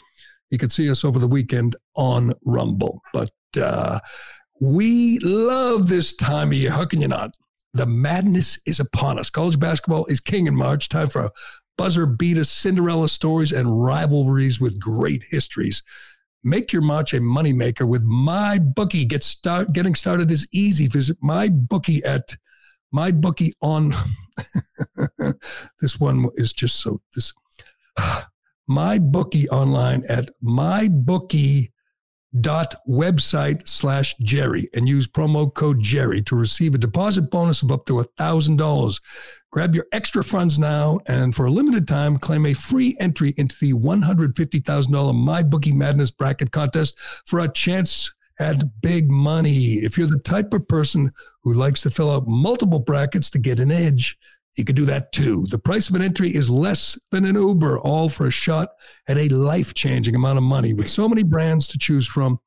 [0.49, 3.01] you can see us over the weekend on Rumble.
[3.11, 3.99] But uh,
[4.59, 6.71] we love this time of year.
[6.71, 7.31] How can you not?
[7.73, 9.31] The madness is upon us.
[9.31, 10.89] College basketball is king in March.
[10.89, 11.31] Time for
[11.75, 15.81] buzzer beater Cinderella stories and rivalries with great histories.
[16.43, 19.05] Make your match a moneymaker with my bookie.
[19.05, 20.87] Get start getting started is easy.
[20.87, 22.35] Visit my bookie at
[22.91, 23.93] my bookie on
[25.81, 27.33] this one is just so this
[28.67, 31.72] my bookie online at my bookie
[32.39, 37.71] dot website slash Gerry and use promo code Gerry to receive a deposit bonus of
[37.71, 38.99] up to a thousand dollars.
[39.51, 43.55] Grab your extra funds now and for a limited time, claim a free entry into
[43.59, 49.75] the $150,000 My Bookie Madness bracket contest for a chance at big money.
[49.75, 51.11] If you're the type of person
[51.43, 54.17] who likes to fill out multiple brackets to get an edge,
[54.55, 55.47] you could do that too.
[55.49, 58.69] The price of an entry is less than an Uber, all for a shot
[59.07, 60.73] at a life changing amount of money.
[60.73, 62.39] With so many brands to choose from,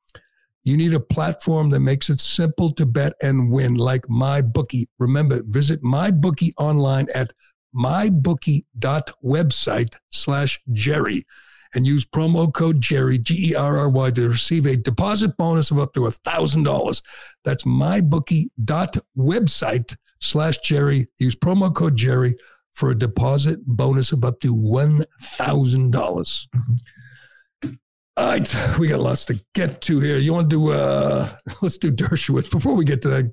[0.63, 4.87] you need a platform that makes it simple to bet and win, like MyBookie.
[4.99, 7.33] Remember, visit MyBookie online at
[7.75, 11.25] mybookie.website slash Gerry
[11.73, 15.71] and use promo code Gerry, G E R R Y, to receive a deposit bonus
[15.71, 17.01] of up to $1,000.
[17.43, 21.07] That's mybookie.website slash Gerry.
[21.19, 22.35] Use promo code Gerry
[22.73, 26.47] for a deposit bonus of up to $1,000.
[28.17, 30.17] All right, we got lots to get to here.
[30.17, 31.29] You want to do, uh,
[31.61, 33.31] let's do Dershowitz before we get to that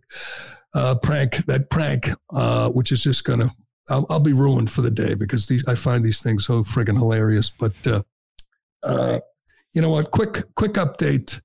[0.74, 3.50] uh, prank, that prank, uh, which is just going to
[3.88, 6.96] I'll, I'll, be ruined for the day because these I find these things so friggin'
[6.96, 7.50] hilarious.
[7.50, 8.02] But uh,
[8.82, 9.20] uh,
[9.72, 10.10] you know what?
[10.10, 11.40] Quick quick update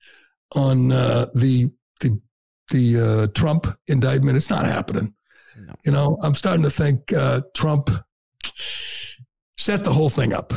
[0.55, 2.19] on uh, the the
[2.71, 4.37] the uh, Trump indictment.
[4.37, 5.13] It's not happening.
[5.59, 5.73] No.
[5.85, 7.89] You know, I'm starting to think uh, Trump
[9.57, 10.53] set the whole thing up.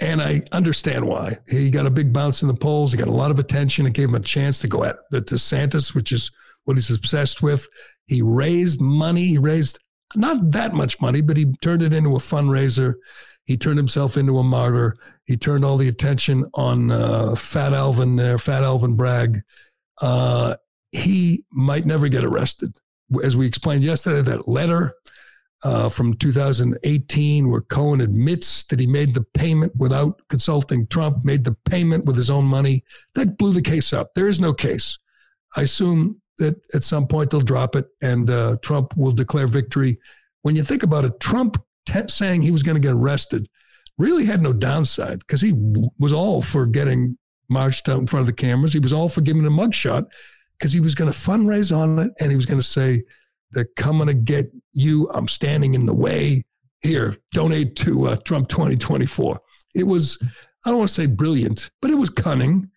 [0.00, 1.38] And I understand why.
[1.48, 2.92] He got a big bounce in the polls.
[2.92, 3.84] He got a lot of attention.
[3.84, 6.30] It gave him a chance to go at DeSantis, which is
[6.64, 7.66] what he's obsessed with.
[8.06, 9.24] He raised money.
[9.24, 9.80] He raised
[10.14, 12.94] not that much money, but he turned it into a fundraiser.
[13.44, 14.96] He turned himself into a martyr.
[15.26, 19.40] He turned all the attention on uh, Fat Alvin there, Fat Alvin Bragg.
[20.00, 20.56] Uh,
[20.92, 22.78] he might never get arrested.
[23.22, 24.94] As we explained yesterday, that letter
[25.64, 31.44] uh, from 2018 where Cohen admits that he made the payment without consulting Trump, made
[31.44, 34.14] the payment with his own money, that blew the case up.
[34.14, 34.98] There is no case.
[35.56, 39.98] I assume that at some point they'll drop it and uh, Trump will declare victory.
[40.42, 43.48] When you think about it, Trump te- saying he was going to get arrested
[43.96, 47.18] really had no downside because he w- was all for getting
[47.48, 48.72] marched out in front of the cameras.
[48.72, 50.06] He was all for giving a mugshot
[50.58, 53.02] because he was going to fundraise on it and he was going to say,
[53.52, 55.08] they're coming to get you.
[55.14, 56.42] I'm standing in the way.
[56.80, 59.40] Here, donate to uh, Trump 2024.
[59.74, 60.16] It was,
[60.64, 62.70] I don't want to say brilliant, but it was cunning.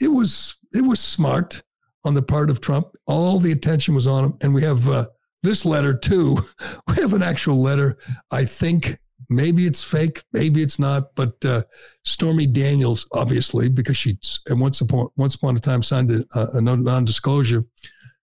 [0.00, 1.62] It was, it was smart
[2.04, 2.88] on the part of Trump.
[3.06, 4.38] All the attention was on him.
[4.42, 5.06] And we have uh,
[5.42, 6.38] this letter too.
[6.88, 7.96] We have an actual letter.
[8.30, 11.14] I think maybe it's fake, maybe it's not.
[11.14, 11.62] But uh,
[12.04, 14.18] Stormy Daniels, obviously, because she
[14.50, 17.64] once upon once upon a time signed a, a non-disclosure,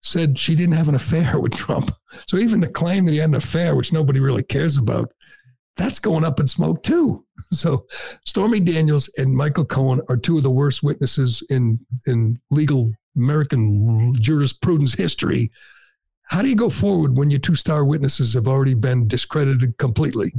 [0.02, 1.92] said she didn't have an affair with Trump.
[2.28, 5.12] So even the claim that he had an affair, which nobody really cares about,
[5.78, 7.26] that's going up in smoke too.
[7.54, 7.88] So
[8.26, 14.14] Stormy Daniels and Michael Cohen are two of the worst witnesses in in legal American
[14.14, 15.50] jurisprudence history.
[16.24, 20.34] How do you go forward when your two star witnesses have already been discredited completely?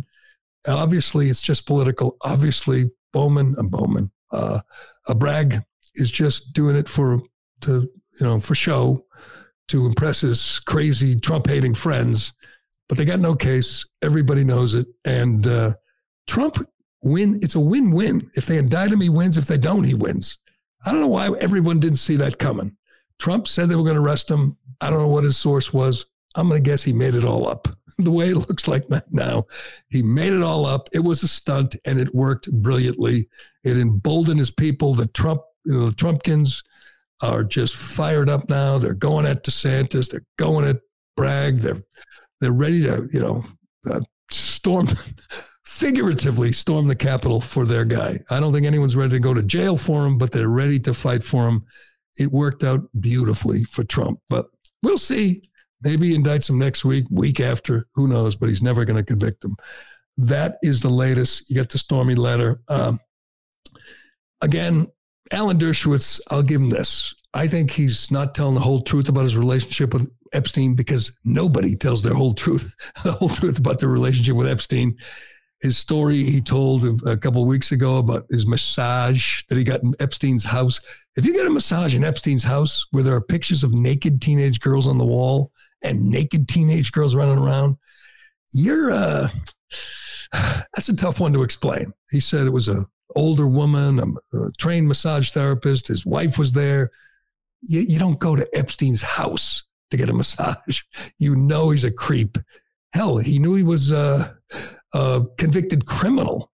[0.66, 2.16] Obviously, it's just political.
[2.22, 4.60] Obviously, Bowman and Bowman, uh,
[5.08, 5.62] a Bragg
[5.94, 7.20] is just doing it for
[7.62, 9.04] to you know for show
[9.68, 12.32] to impress his crazy Trump hating friends,
[12.88, 13.86] but they got no case.
[14.02, 14.88] Everybody knows it.
[15.04, 15.74] And uh,
[16.26, 16.58] Trump
[17.02, 17.38] win.
[17.42, 18.30] It's a win win.
[18.34, 19.36] If they indict him, he wins.
[19.36, 20.38] If they don't, he wins.
[20.84, 22.76] I don't know why everyone didn't see that coming.
[23.18, 24.56] Trump said they were going to arrest him.
[24.80, 26.06] I don't know what his source was.
[26.34, 27.68] I'm going to guess he made it all up.
[28.04, 29.46] The way it looks like now,
[29.88, 30.88] he made it all up.
[30.92, 33.28] It was a stunt and it worked brilliantly.
[33.64, 34.94] It emboldened his people.
[34.94, 36.62] The Trump, you know, the Trumpkins
[37.22, 38.78] are just fired up now.
[38.78, 40.10] They're going at DeSantis.
[40.10, 40.80] They're going at
[41.16, 41.58] Bragg.
[41.58, 41.82] They're
[42.40, 43.44] they're ready to you know
[43.88, 44.88] uh, storm,
[45.64, 48.20] figuratively storm the Capitol for their guy.
[48.30, 50.94] I don't think anyone's ready to go to jail for him, but they're ready to
[50.94, 51.64] fight for him.
[52.18, 54.46] It worked out beautifully for Trump, but
[54.82, 55.42] we'll see.
[55.82, 57.86] Maybe indicts him next week, week after.
[57.94, 58.36] Who knows?
[58.36, 59.56] But he's never going to convict him.
[60.16, 61.48] That is the latest.
[61.48, 62.60] You got the stormy letter.
[62.68, 63.00] Um,
[64.42, 64.88] again,
[65.32, 67.14] Alan Dershowitz, I'll give him this.
[67.32, 71.76] I think he's not telling the whole truth about his relationship with Epstein because nobody
[71.76, 74.96] tells their whole truth, the whole truth about their relationship with Epstein.
[75.62, 79.82] His story he told a couple of weeks ago about his massage that he got
[79.82, 80.80] in Epstein's house.
[81.16, 84.60] If you get a massage in Epstein's house where there are pictures of naked teenage
[84.60, 87.76] girls on the wall and naked teenage girls running around,
[88.52, 89.28] you're uh
[90.32, 91.92] that's a tough one to explain.
[92.10, 95.88] He said it was a older woman, a, trained massage therapist.
[95.88, 96.90] His wife was there.
[97.62, 100.82] You, you don't go to Epstein's house to get a massage.
[101.18, 102.38] You know he's a creep.
[102.92, 104.36] Hell, he knew he was a,
[104.94, 106.50] a convicted criminal.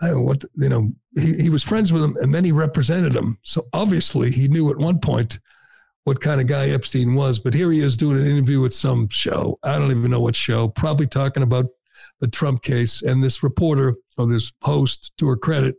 [0.00, 3.38] what you know, he, he was friends with him, and then he represented him.
[3.42, 5.38] So obviously, he knew at one point
[6.04, 7.38] what kind of guy Epstein was.
[7.38, 9.58] But here he is doing an interview with some show.
[9.62, 10.68] I don't even know what show.
[10.68, 11.66] Probably talking about
[12.20, 13.02] the Trump case.
[13.02, 15.76] And this reporter or this host, to her credit,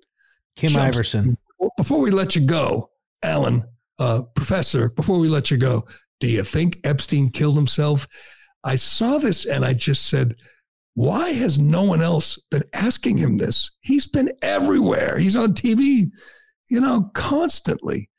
[0.55, 1.37] Kim jumps, Iversen.
[1.77, 2.89] Before we let you go,
[3.21, 3.63] Alan,
[3.99, 5.85] uh, professor, before we let you go,
[6.19, 8.07] do you think Epstein killed himself?
[8.63, 10.35] I saw this and I just said,
[10.95, 13.71] why has no one else been asking him this?
[13.81, 15.17] He's been everywhere.
[15.17, 16.05] He's on TV,
[16.69, 18.09] you know, constantly.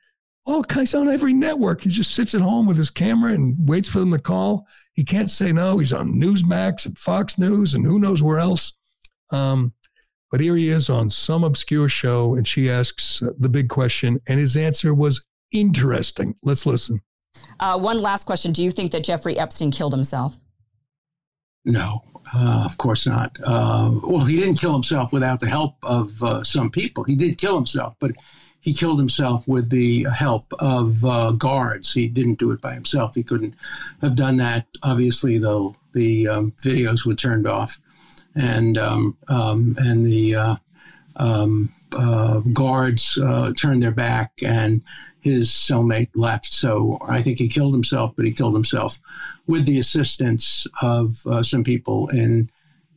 [0.46, 1.82] All kinds on every network.
[1.82, 4.66] He just sits at home with his camera and waits for them to call.
[4.92, 5.78] He can't say no.
[5.78, 8.74] He's on Newsmax and Fox News and who knows where else.
[9.30, 9.72] Um,
[10.30, 14.40] but here he is on some obscure show, and she asks the big question, and
[14.40, 15.22] his answer was
[15.52, 16.34] interesting.
[16.42, 17.02] Let's listen.
[17.60, 20.36] Uh, one last question Do you think that Jeffrey Epstein killed himself?
[21.64, 22.02] No,
[22.34, 23.38] uh, of course not.
[23.44, 27.04] Uh, well, he didn't kill himself without the help of uh, some people.
[27.04, 28.12] He did kill himself, but
[28.64, 31.92] he killed himself with the help of uh, guards.
[31.92, 33.14] He didn't do it by himself.
[33.14, 33.54] He couldn't
[34.00, 34.66] have done that.
[34.82, 37.78] Obviously, though, the um, videos were turned off,
[38.34, 40.56] and um, um, and the uh,
[41.16, 44.82] um, uh, guards uh, turned their back, and
[45.20, 46.46] his cellmate left.
[46.46, 48.98] So I think he killed himself, but he killed himself
[49.46, 52.50] with the assistance of uh, some people in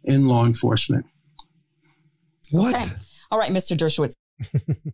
[0.05, 1.05] in law enforcement.
[2.51, 2.74] What?
[2.74, 2.95] Okay.
[3.30, 3.76] All right, Mr.
[3.76, 4.13] Dershowitz.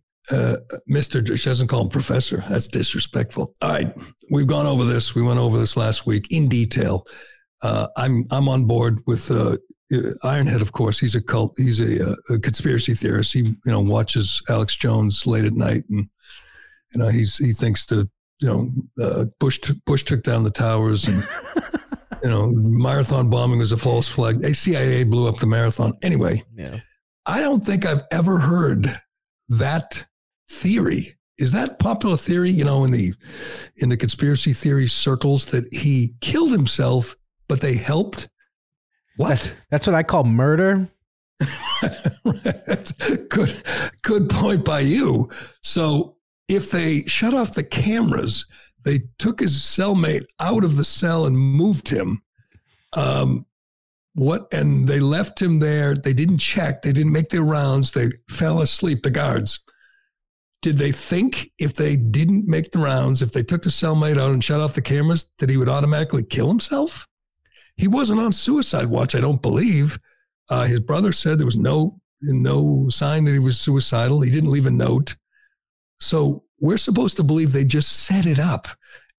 [0.30, 0.56] uh,
[0.90, 1.26] Mr.
[1.38, 2.38] She doesn't call him professor.
[2.48, 3.54] That's disrespectful.
[3.60, 3.94] All right,
[4.30, 5.14] we've gone over this.
[5.14, 7.06] We went over this last week in detail.
[7.62, 9.56] Uh, I'm I'm on board with uh,
[9.92, 10.60] Ironhead.
[10.60, 11.54] Of course, he's a cult.
[11.56, 13.32] He's a, uh, a, conspiracy theorist.
[13.32, 16.08] He you know watches Alex Jones late at night, and
[16.92, 18.08] you know he's he thinks that
[18.40, 18.70] you know
[19.02, 21.22] uh, Bush t- Bush took down the towers and.
[22.22, 24.42] you know, marathon bombing was a false flag.
[24.42, 25.92] A CIA blew up the marathon.
[26.02, 26.80] Anyway, yeah.
[27.26, 28.98] I don't think I've ever heard
[29.50, 30.06] that
[30.48, 31.16] theory.
[31.38, 33.12] Is that popular theory, you know, in the
[33.76, 37.16] in the conspiracy theory circles that he killed himself,
[37.48, 38.28] but they helped?
[39.16, 39.28] What?
[39.30, 40.88] That's, that's what I call murder.
[43.28, 43.62] good
[44.02, 45.28] good point by you.
[45.60, 46.16] So
[46.48, 48.46] if they shut off the cameras,
[48.84, 52.22] they took his cellmate out of the cell and moved him.
[52.92, 53.46] Um,
[54.14, 58.06] what and they left him there they didn't check they didn't make their rounds they
[58.28, 59.58] fell asleep the guards
[60.64, 64.30] did they think if they didn't make the rounds if they took the cellmate out
[64.30, 67.06] and shut off the cameras that he would automatically kill himself?
[67.76, 69.98] He wasn't on suicide watch i don't believe.
[70.48, 74.22] Uh, his brother said there was no no sign that he was suicidal.
[74.22, 75.16] He didn't leave a note.
[76.00, 78.66] So we're supposed to believe they just set it up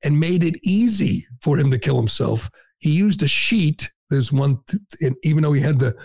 [0.04, 2.50] and made it easy for him to kill himself.
[2.80, 3.92] He used a sheet.
[4.10, 5.96] There's one, th- even though he had the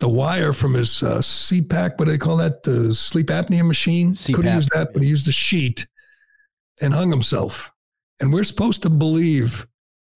[0.00, 2.62] the wire from his uh, CPAP, what do they call that?
[2.62, 4.14] The sleep apnea machine.
[4.14, 4.34] CPAP.
[4.34, 5.86] Could have used that, but he used a sheet
[6.80, 7.70] and hung himself.
[8.20, 9.66] And we're supposed to believe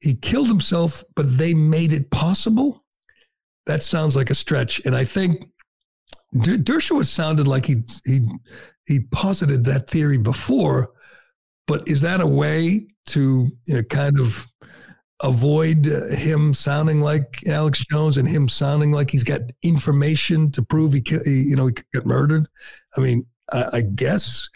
[0.01, 2.85] he killed himself, but they made it possible.
[3.67, 4.85] That sounds like a stretch.
[4.85, 5.51] And I think
[6.41, 8.21] D- Dershowitz sounded like he he
[8.87, 10.91] he posited that theory before,
[11.67, 14.51] but is that a way to you know, kind of
[15.23, 20.93] avoid him sounding like Alex Jones and him sounding like he's got information to prove
[20.93, 22.49] he, you know, he got murdered.
[22.97, 24.49] I mean, I, I guess,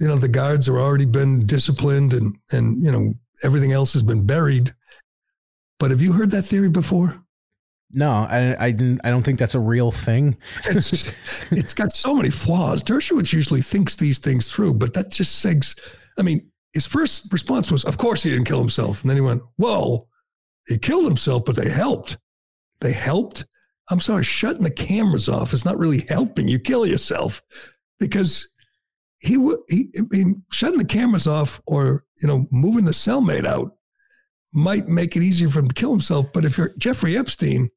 [0.00, 4.02] you know, the guards have already been disciplined and, and, you know, everything else has
[4.02, 4.74] been buried.
[5.78, 7.20] But have you heard that theory before?
[7.96, 9.00] No, I, I didn't.
[9.04, 10.36] I don't think that's a real thing.
[10.64, 11.12] it's,
[11.52, 12.82] it's got so many flaws.
[12.82, 15.76] Dershowitz usually thinks these things through, but that just says,
[16.18, 19.00] I mean, his first response was, Of course he didn't kill himself.
[19.00, 20.08] And then he went, Well,
[20.66, 22.18] he killed himself, but they helped.
[22.80, 23.46] They helped?
[23.90, 27.42] I'm sorry, shutting the cameras off is not really helping you kill yourself
[28.00, 28.48] because
[29.18, 33.46] he would, he, I mean, shutting the cameras off or, you know, moving the cellmate
[33.46, 33.76] out
[34.52, 36.26] might make it easier for him to kill himself.
[36.32, 37.70] But if you're Jeffrey Epstein,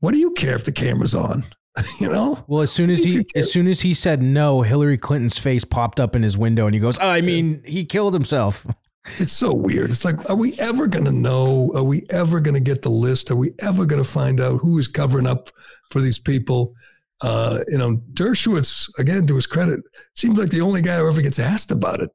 [0.00, 1.44] what do you care if the camera's on?
[2.00, 2.44] you know.
[2.46, 6.00] Well, as soon as he as soon as he said no, Hillary Clinton's face popped
[6.00, 8.66] up in his window, and he goes, "I mean, he killed himself."
[9.16, 9.88] It's so weird.
[9.88, 11.72] It's like, are we ever going to know?
[11.74, 13.30] Are we ever going to get the list?
[13.30, 15.48] Are we ever going to find out who is covering up
[15.90, 16.74] for these people?
[17.22, 19.80] Uh, you know, Dershowitz, again, to his credit,
[20.14, 22.10] seems like the only guy who ever gets asked about it.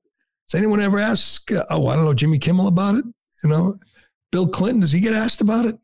[0.47, 3.05] Does anyone ever ask, uh, oh, I don't know, Jimmy Kimmel about it?
[3.43, 3.77] You know,
[4.31, 5.77] Bill Clinton, does he get asked about it?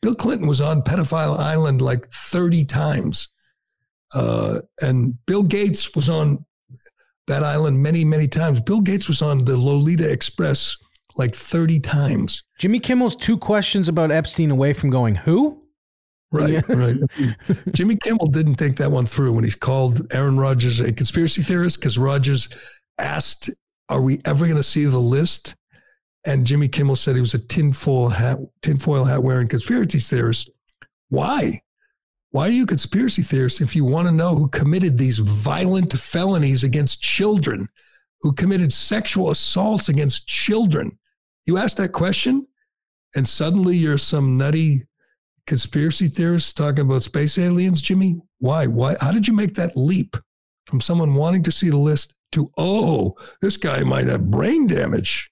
[0.00, 3.28] Bill Clinton was on Pedophile Island like 30 times.
[4.14, 6.44] Uh, and Bill Gates was on
[7.26, 8.60] that island many, many times.
[8.60, 10.76] Bill Gates was on the Lolita Express
[11.16, 12.42] like 30 times.
[12.58, 15.62] Jimmy Kimmel's two questions about Epstein away from going, who?
[16.32, 16.96] Right, right.
[17.72, 21.78] Jimmy Kimmel didn't think that one through when he called Aaron Rodgers a conspiracy theorist
[21.78, 22.48] because Rodgers
[22.98, 23.50] asked,
[23.88, 25.54] Are we ever going to see the list?
[26.26, 30.50] And Jimmy Kimmel said he was a tinfoil hat, tinfoil hat wearing conspiracy theorist.
[31.08, 31.60] Why?
[32.30, 35.92] Why are you a conspiracy theorist if you want to know who committed these violent
[35.92, 37.68] felonies against children,
[38.22, 40.98] who committed sexual assaults against children?
[41.46, 42.48] You ask that question,
[43.14, 44.82] and suddenly you're some nutty
[45.46, 48.20] conspiracy theorist talking about space aliens, Jimmy?
[48.40, 48.66] Why?
[48.66, 48.96] Why?
[49.00, 50.16] How did you make that leap
[50.66, 55.30] from someone wanting to see the list to, oh, this guy might have brain damage?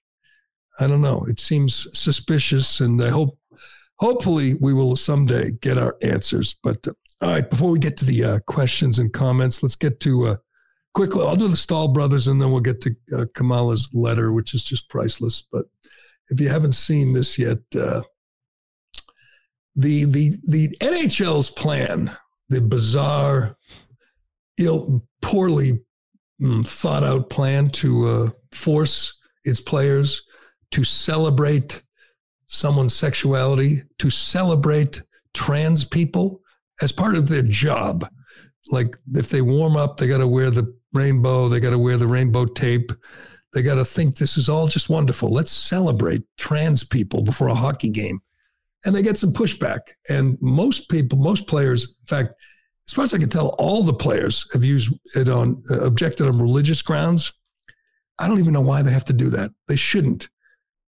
[0.79, 1.25] I don't know.
[1.27, 3.37] It seems suspicious, and I hope,
[3.99, 6.55] hopefully, we will someday get our answers.
[6.61, 9.99] But uh, all right, before we get to the uh, questions and comments, let's get
[10.01, 10.35] to uh,
[10.93, 11.21] quickly.
[11.25, 14.63] I'll do the Staal brothers, and then we'll get to uh, Kamala's letter, which is
[14.63, 15.47] just priceless.
[15.49, 15.65] But
[16.29, 18.01] if you haven't seen this yet, uh,
[19.75, 22.17] the the the NHL's plan,
[22.49, 23.57] the bizarre,
[24.57, 25.85] ill, poorly
[26.41, 30.23] mm, thought out plan to uh, force its players
[30.75, 31.83] to celebrate
[32.47, 35.03] someone's sexuality, to celebrate
[35.33, 36.41] trans people
[36.81, 38.05] as part of their job.
[38.71, 41.95] Like if they warm up, they got to wear the rainbow, they got to wear
[41.95, 42.91] the rainbow tape.
[43.53, 45.29] They got to think this is all just wonderful.
[45.29, 48.19] Let's celebrate trans people before a hockey game.
[48.83, 49.79] And they get some pushback.
[50.09, 52.33] And most people, most players, in fact,
[52.85, 56.27] as far as I can tell, all the players have used it on uh, objected
[56.27, 57.31] on religious grounds.
[58.19, 59.51] I don't even know why they have to do that.
[59.69, 60.27] They shouldn't.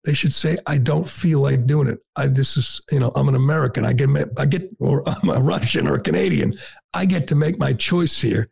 [0.06, 2.00] They should say, "I don't feel like doing it.
[2.16, 3.86] I this is you know I'm an American.
[3.86, 6.58] I get I get or I'm a Russian or a Canadian.
[6.94, 8.48] I get to make my choice here.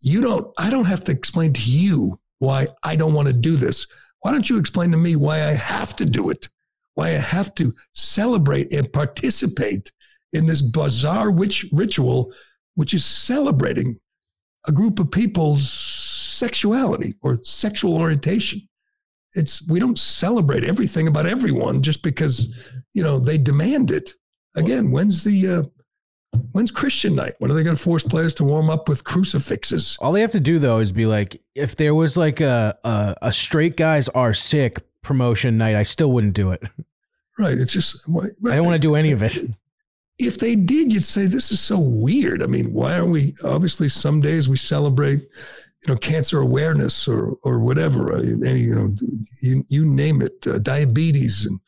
[0.00, 0.52] You don't.
[0.58, 3.86] I don't have to explain to you why I don't want to do this.
[4.20, 6.48] Why don't you explain to me why I have to do it?
[6.94, 9.92] Why I have to celebrate and participate
[10.32, 12.32] in this bizarre witch ritual
[12.74, 13.98] which is celebrating
[14.66, 18.68] a group of people's sexuality or sexual orientation.
[19.34, 22.48] It's we don't celebrate everything about everyone just because
[22.92, 24.14] you know they demand it.
[24.56, 27.34] Again, when's the uh, when's Christian night?
[27.38, 29.96] When are they going to force players to warm up with crucifixes?
[30.00, 33.16] All they have to do though is be like, if there was like a a,
[33.22, 36.62] a straight guys are sick promotion night, I still wouldn't do it.
[37.38, 37.56] Right.
[37.56, 38.30] It's just right.
[38.44, 39.38] I don't want to do any of it
[40.20, 42.42] if they did, you'd say this is so weird.
[42.42, 43.34] I mean, why aren't we?
[43.42, 45.26] Obviously, some days we celebrate,
[45.86, 48.12] you know, cancer awareness or or whatever.
[48.12, 48.94] Uh, any you know,
[49.40, 51.60] you you name it, uh, diabetes, and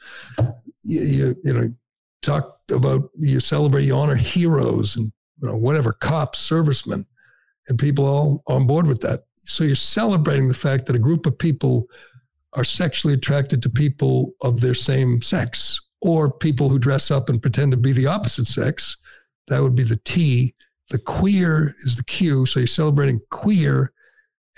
[0.82, 1.74] you, you, you know,
[2.20, 7.06] talk about you celebrate, you honor heroes, and you know, whatever, cops, servicemen,
[7.68, 9.20] and people all on board with that.
[9.44, 11.86] So you're celebrating the fact that a group of people
[12.54, 17.40] are sexually attracted to people of their same sex or people who dress up and
[17.40, 18.96] pretend to be the opposite sex.
[19.48, 20.54] That would be the T.
[20.90, 22.44] The queer is the Q.
[22.44, 23.92] So you're celebrating queer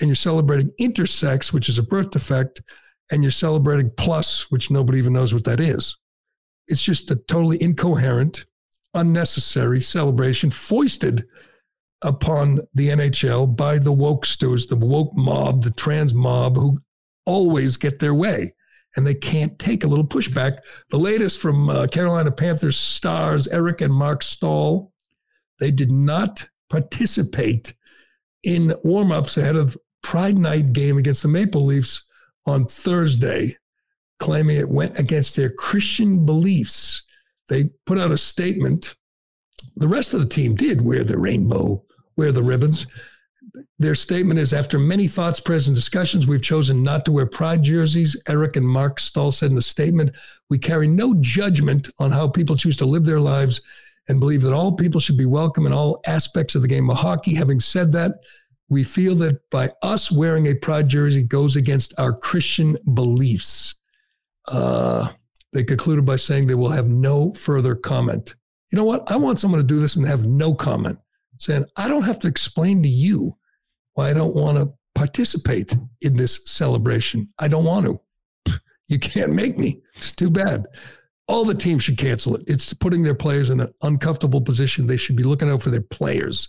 [0.00, 2.62] and you're celebrating intersex, which is a birth defect,
[3.10, 5.96] and you're celebrating plus, which nobody even knows what that is.
[6.66, 8.46] It's just a totally incoherent,
[8.94, 11.26] unnecessary celebration foisted
[12.02, 16.78] upon the NHL by the woke stewards, the woke mob, the trans mob who
[17.26, 18.52] always get their way
[18.96, 20.58] and they can't take a little pushback.
[20.90, 24.92] The latest from uh, Carolina Panthers stars Eric and Marc Staal,
[25.58, 27.74] they did not participate
[28.44, 32.04] in warmups ahead of Pride Night game against the Maple Leafs
[32.46, 33.56] on Thursday,
[34.18, 37.02] claiming it went against their Christian beliefs.
[37.48, 38.94] They put out a statement.
[39.76, 41.82] The rest of the team did wear the rainbow,
[42.16, 42.86] wear the ribbons.
[43.78, 47.62] Their statement is after many thoughts, prayers, and discussions, we've chosen not to wear pride
[47.62, 48.20] jerseys.
[48.28, 50.14] Eric and Marc Staal said in the statement,
[50.50, 53.60] we carry no judgment on how people choose to live their lives
[54.08, 56.98] and believe that all people should be welcome in all aspects of the game of
[56.98, 57.34] hockey.
[57.34, 58.12] Having said that,
[58.68, 63.74] we feel that by us wearing a pride jersey goes against our Christian beliefs.
[64.48, 65.10] Uh,
[65.52, 68.34] they concluded by saying they will have no further comment.
[68.70, 69.10] You know what?
[69.10, 70.98] I want someone to do this and have no comment,
[71.38, 73.36] saying, I don't have to explain to you
[73.94, 77.28] why I don't want to participate in this celebration.
[77.38, 78.00] I don't want to.
[78.86, 79.80] You can't make me.
[79.94, 80.66] It's too bad.
[81.26, 82.42] All the teams should cancel it.
[82.46, 84.86] It's putting their players in an uncomfortable position.
[84.86, 86.48] They should be looking out for their players,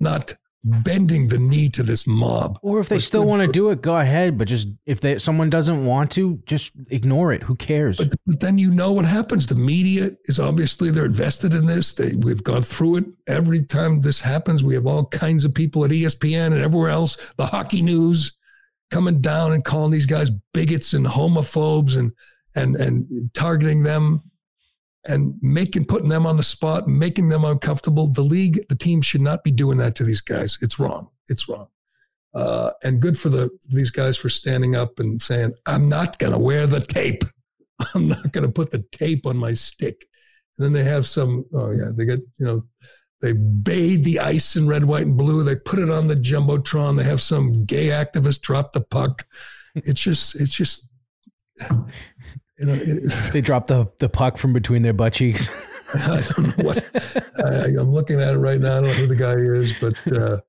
[0.00, 0.34] not
[0.66, 2.58] bending the knee to this mob.
[2.60, 4.36] Or if they still want to do it, go ahead.
[4.36, 7.44] But just if they someone doesn't want to, just ignore it.
[7.44, 7.98] Who cares?
[7.98, 9.46] But, but then you know what happens.
[9.46, 11.92] The media is obviously they're invested in this.
[11.92, 14.64] They we've gone through it every time this happens.
[14.64, 17.16] We have all kinds of people at ESPN and everywhere else.
[17.36, 18.36] The hockey news
[18.90, 22.12] coming down and calling these guys bigots and homophobes and
[22.56, 24.22] and and targeting them
[25.04, 28.08] and making putting them on the spot, making them uncomfortable.
[28.08, 30.58] The league, the team should not be doing that to these guys.
[30.60, 31.08] It's wrong.
[31.28, 31.68] It's wrong.
[32.34, 36.32] Uh, and good for the these guys for standing up and saying, "I'm not going
[36.32, 37.24] to wear the tape.
[37.94, 40.06] I'm not going to put the tape on my stick."
[40.58, 41.44] And then they have some.
[41.54, 42.64] Oh yeah, they get you know.
[43.22, 45.42] They bathe the ice in red, white, and blue.
[45.42, 46.98] They put it on the jumbotron.
[46.98, 49.26] They have some gay activist drop the puck.
[49.74, 50.86] It's just, it's just,
[52.58, 55.48] you know, it, they drop the the puck from between their butt cheeks.
[55.94, 56.84] I don't know what.
[57.44, 58.78] I, am looking at it right now.
[58.78, 60.40] I don't know who the guy is, but uh,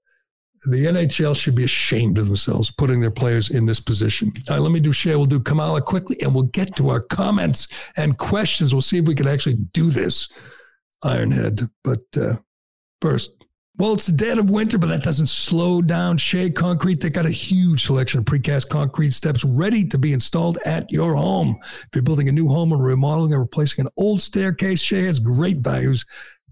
[0.65, 4.33] the NHL should be ashamed of themselves putting their players in this position.
[4.49, 5.17] All right, let me do share.
[5.17, 8.73] We'll do Kamala quickly, and we'll get to our comments and questions.
[8.73, 10.27] We'll see if we can actually do this,
[11.03, 11.69] Ironhead.
[11.83, 12.37] But uh,
[12.99, 13.36] first,
[13.77, 16.99] well, it's the dead of winter, but that doesn't slow down Shea Concrete.
[16.99, 21.13] They got a huge selection of precast concrete steps ready to be installed at your
[21.13, 21.59] home.
[21.61, 25.19] If you're building a new home or remodeling or replacing an old staircase, Shea has
[25.19, 26.05] great values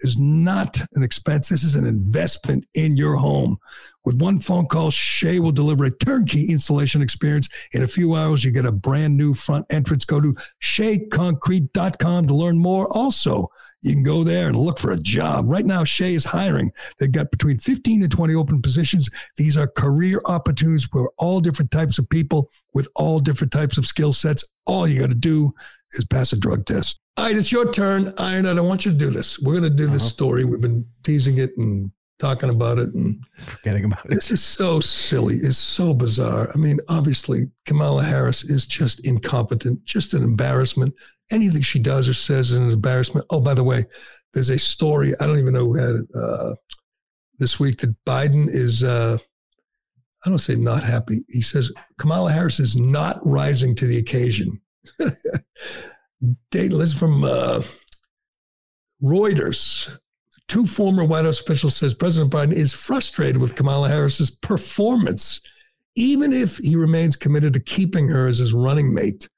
[0.00, 1.48] Is not an expense.
[1.48, 3.58] This is an investment in your home.
[4.04, 7.48] With one phone call, Shea will deliver a turnkey installation experience.
[7.72, 10.04] In a few hours, you get a brand new front entrance.
[10.04, 12.88] Go to sheaconcrete.com to learn more.
[12.96, 13.50] Also,
[13.82, 15.46] you can go there and look for a job.
[15.48, 16.72] Right now, Shea is hiring.
[16.98, 19.08] They've got between 15 and 20 open positions.
[19.36, 23.86] These are career opportunities for all different types of people with all different types of
[23.86, 24.44] skill sets.
[24.66, 25.54] All you got to do
[25.98, 26.98] is pass a drug test.
[27.16, 28.12] All right, it's your turn.
[28.18, 29.38] Iron, I don't want you to do this.
[29.38, 30.10] We're going to do this uh-huh.
[30.10, 30.44] story.
[30.44, 34.14] We've been teasing it and talking about it and forgetting about it.
[34.14, 35.36] This is so silly.
[35.36, 36.50] It's so bizarre.
[36.54, 40.94] I mean, obviously, Kamala Harris is just incompetent, just an embarrassment.
[41.30, 43.26] Anything she does or says is an embarrassment.
[43.30, 43.86] Oh, by the way,
[44.34, 45.14] there's a story.
[45.18, 46.54] I don't even know who had it uh,
[47.38, 49.18] this week that Biden is, uh,
[50.24, 51.24] I don't say not happy.
[51.28, 54.60] He says Kamala Harris is not rising to the occasion.
[56.50, 57.62] Date list from uh,
[59.02, 59.98] Reuters.
[60.48, 65.40] Two former White House officials says President Biden is frustrated with Kamala Harris's performance,
[65.96, 69.28] even if he remains committed to keeping her as his running mate.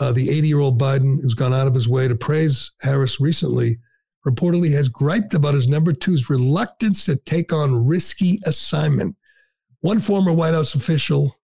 [0.00, 3.20] Uh, the 80 year old Biden, who's gone out of his way to praise Harris
[3.20, 3.78] recently,
[4.24, 9.16] reportedly has griped about his number two's reluctance to take on risky assignment.
[9.80, 11.37] One former White House official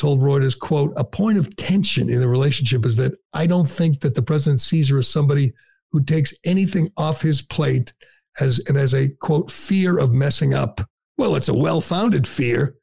[0.00, 4.00] told Reuters, quote, a point of tension in the relationship is that I don't think
[4.00, 5.52] that the president sees her as somebody
[5.92, 7.92] who takes anything off his plate
[8.40, 10.80] as, and as a, quote, fear of messing up.
[11.18, 12.76] Well, it's a well founded fear.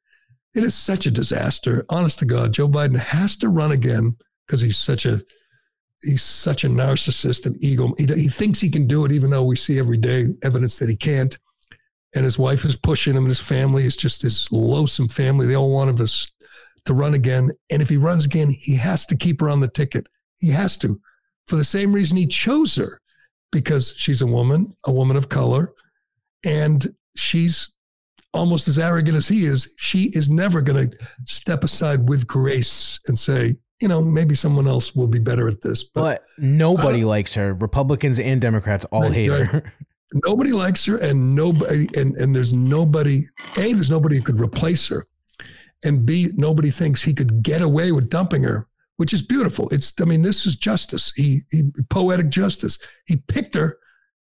[0.53, 1.85] It is such a disaster.
[1.89, 4.15] Honest to God, Joe Biden has to run again
[4.45, 5.23] because he's such a
[6.03, 7.95] he's such a narcissist and ego.
[7.97, 10.89] He, he thinks he can do it, even though we see every day evidence that
[10.89, 11.37] he can't.
[12.15, 15.47] And his wife is pushing him, and his family is just his loathsome family.
[15.47, 16.07] They all want him to
[16.85, 17.51] to run again.
[17.69, 20.07] And if he runs again, he has to keep her on the ticket.
[20.39, 20.99] He has to,
[21.47, 23.01] for the same reason he chose her,
[23.51, 25.73] because she's a woman, a woman of color,
[26.45, 27.69] and she's
[28.33, 29.73] almost as arrogant as he is.
[29.77, 34.67] She is never going to step aside with grace and say, you know, maybe someone
[34.67, 35.83] else will be better at this.
[35.83, 37.53] But, but nobody likes her.
[37.53, 39.45] Republicans and Democrats all right, hate right.
[39.45, 39.73] her.
[40.25, 43.23] Nobody likes her, and nobody, and and there's nobody.
[43.57, 45.05] A, there's nobody who could replace her
[45.83, 48.67] and B, nobody thinks he could get away with dumping her,
[48.97, 49.69] which is beautiful.
[49.69, 51.11] It's, I mean, this is justice.
[51.15, 52.79] He, he poetic justice.
[53.05, 53.77] He picked her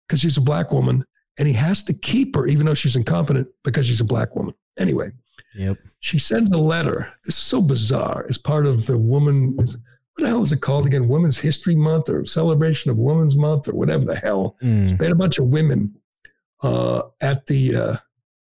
[0.07, 1.05] because she's a black woman,
[1.39, 4.55] and he has to keep her even though she's incompetent because she's a black woman.
[4.79, 5.11] Anyway,
[5.55, 5.79] yep.
[6.01, 7.13] She sends a letter.
[7.25, 8.27] This is so bizarre.
[8.29, 9.77] As part of the woman, what
[10.17, 11.09] the hell is it called again?
[11.09, 14.57] Women's History Month or Celebration of Women's Month or whatever the hell.
[14.63, 14.99] Mm.
[14.99, 15.97] They had a bunch of women
[16.63, 17.97] uh, at the uh,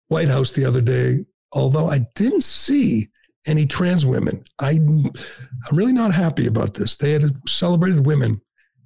[0.08, 1.24] White House the other day
[1.55, 3.09] although I didn't see
[3.46, 4.44] any trans women.
[4.59, 5.12] I, I'm
[5.72, 6.96] really not happy about this.
[6.96, 8.40] They had celebrated women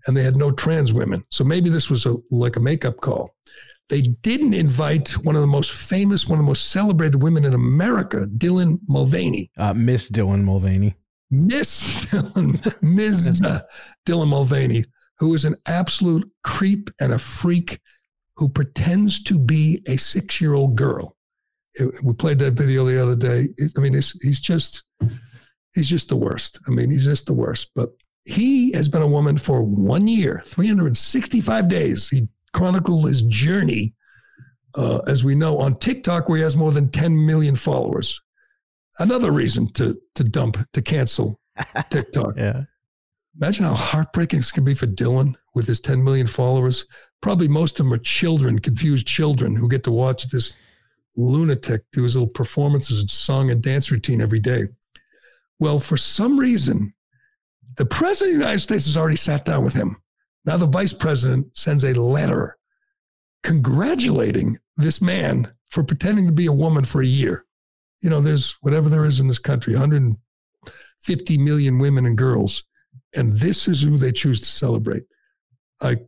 [0.06, 1.24] and they had no trans women.
[1.30, 3.34] So maybe this was a, like a makeup call.
[3.88, 7.54] They didn't invite one of the most famous, one of the most celebrated women in
[7.54, 9.50] America, Dylan Mulvaney.
[9.56, 10.94] Uh, Miss Dylan Mulvaney.
[11.30, 13.40] Miss Dylan, Ms.
[14.06, 14.84] Dylan Mulvaney,
[15.18, 17.80] who is an absolute creep and a freak
[18.36, 21.17] who pretends to be a six year old girl
[22.02, 23.46] we played that video the other day.
[23.76, 24.84] I mean, he's, he's just
[25.74, 26.60] he's just the worst.
[26.66, 27.70] I mean, he's just the worst.
[27.74, 27.90] But
[28.24, 32.08] he has been a woman for one year, 365 days.
[32.08, 33.94] He chronicled his journey,
[34.74, 38.20] uh, as we know, on TikTok, where he has more than 10 million followers.
[38.98, 41.40] Another reason to to dump to cancel
[41.90, 42.34] TikTok.
[42.36, 42.64] yeah.
[43.40, 46.86] Imagine how heartbreaking this can be for Dylan with his 10 million followers.
[47.20, 50.56] Probably most of them are children, confused children who get to watch this
[51.18, 54.68] lunatic do his little performances, and song and dance routine every day.
[55.58, 56.94] Well, for some reason,
[57.76, 59.96] the president of the United States has already sat down with him.
[60.44, 62.56] Now the vice president sends a letter
[63.42, 67.44] congratulating this man for pretending to be a woman for a year.
[68.00, 72.64] You know, there's whatever there is in this country, 150 million women and girls,
[73.14, 75.02] and this is who they choose to celebrate.
[75.80, 75.98] I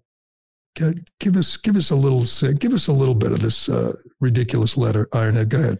[1.18, 2.24] give us give us a little
[2.54, 5.48] give us a little bit of this uh, ridiculous letter, Ironhead.
[5.48, 5.78] Go ahead.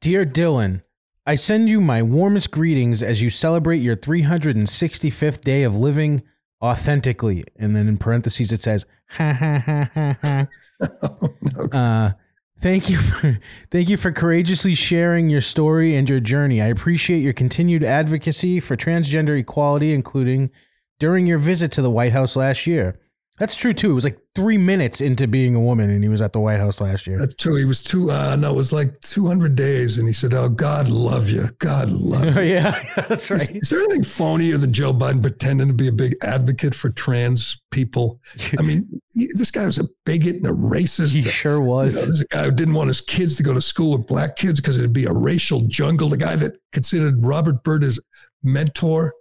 [0.00, 0.82] Dear Dylan,
[1.24, 6.22] I send you my warmest greetings as you celebrate your 365th day of living
[6.62, 7.44] authentically.
[7.56, 10.46] And then in parentheses it says, ha ha ha ha ha.
[11.72, 12.12] uh,
[12.60, 13.38] thank you for
[13.70, 16.60] thank you for courageously sharing your story and your journey.
[16.60, 20.50] I appreciate your continued advocacy for transgender equality, including
[20.98, 22.98] during your visit to the White House last year.
[23.38, 23.90] That's true too.
[23.90, 26.60] It was like three minutes into being a woman, and he was at the White
[26.60, 27.18] House last year.
[27.18, 27.56] That's true.
[27.56, 28.10] He was two.
[28.10, 31.46] Uh, no, it was like two hundred days, and he said, "Oh, God love you.
[31.58, 33.42] God love you." yeah, that's right.
[33.42, 36.90] Is, is, there anything phonier than Joe Biden pretending to be a big advocate for
[36.90, 38.20] trans people?
[38.58, 41.14] I mean, he, this guy was a bigot and a racist.
[41.14, 41.94] He sure was.
[41.94, 44.06] You know, there's a guy who didn't want his kids to go to school with
[44.06, 46.10] black kids because it'd be a racial jungle.
[46.10, 47.98] The guy that considered Robert Byrd his
[48.42, 49.14] mentor.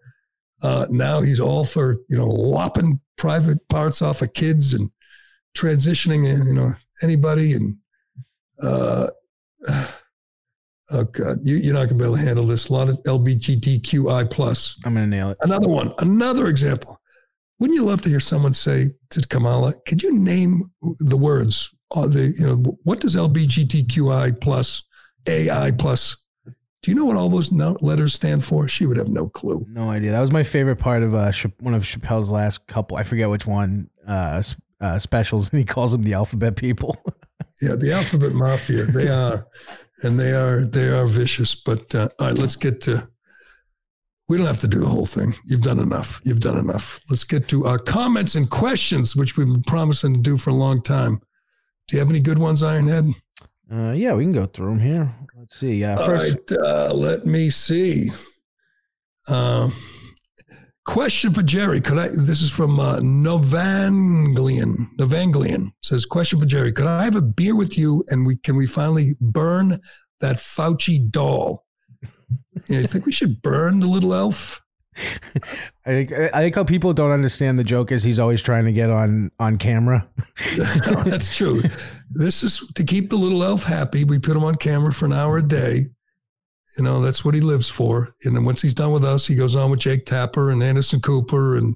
[0.62, 4.92] Uh, now he's all for you know lopping private parts off of kids and
[5.56, 7.54] transitioning, you know, anybody.
[7.54, 7.78] And
[8.62, 9.08] uh,
[9.68, 12.70] oh god, you, you're not gonna be able to handle this.
[12.70, 14.78] A lot of LGBTQI plus.
[14.86, 15.38] I'm gonna nail it.
[15.42, 15.94] Another one.
[16.00, 17.00] Another example.
[17.60, 21.70] Wouldn't you love to hear someone say to Kamala, "Could you name the words?
[21.96, 24.84] Uh, the you know what does LGBTQI plus
[25.28, 26.18] AI plus
[26.82, 28.68] do you know what all those letters stand for?
[28.68, 29.66] She would have no clue.
[29.70, 30.12] No idea.
[30.12, 32.98] That was my favorite part of uh, one of Chappelle's last couple.
[32.98, 34.42] I forget which one uh,
[34.80, 36.98] uh, specials, and he calls them the alphabet people.
[37.62, 38.86] yeah, the alphabet mafia.
[38.86, 39.48] They are,
[40.02, 41.54] and they are they are vicious.
[41.54, 43.08] But uh, all right, let's get to.
[44.28, 45.36] We don't have to do the whole thing.
[45.46, 46.22] You've done enough.
[46.24, 47.02] You've done enough.
[47.10, 50.56] Let's get to our comments and questions, which we've been promising to do for a
[50.56, 51.22] long time.
[51.88, 53.14] Do you have any good ones, Ironhead?
[53.72, 55.14] Uh, yeah, we can go through them here.
[55.42, 55.84] Let's see.
[55.84, 58.12] Uh, first, right, uh, let me see.
[59.28, 59.72] Uh,
[60.86, 61.82] question for Gerry.
[61.82, 62.10] Could I?
[62.10, 64.90] This is from uh, Novanglian.
[65.00, 66.72] Novanglian says, "Question for Gerry.
[66.72, 69.80] Could I have a beer with you, and we can we finally burn
[70.20, 71.66] that Fauci doll?
[72.68, 74.62] you think we should burn the little elf?"
[75.86, 78.72] I think I think how people don't understand the joke is he's always trying to
[78.72, 80.08] get on on camera.
[81.06, 81.62] That's true.
[82.10, 84.04] This is to keep the little elf happy.
[84.04, 85.88] We put him on camera for an hour a day.
[86.78, 88.16] You know, that's what he lives for.
[88.24, 91.02] And then once he's done with us, he goes on with Jake Tapper and Anderson
[91.02, 91.76] Cooper and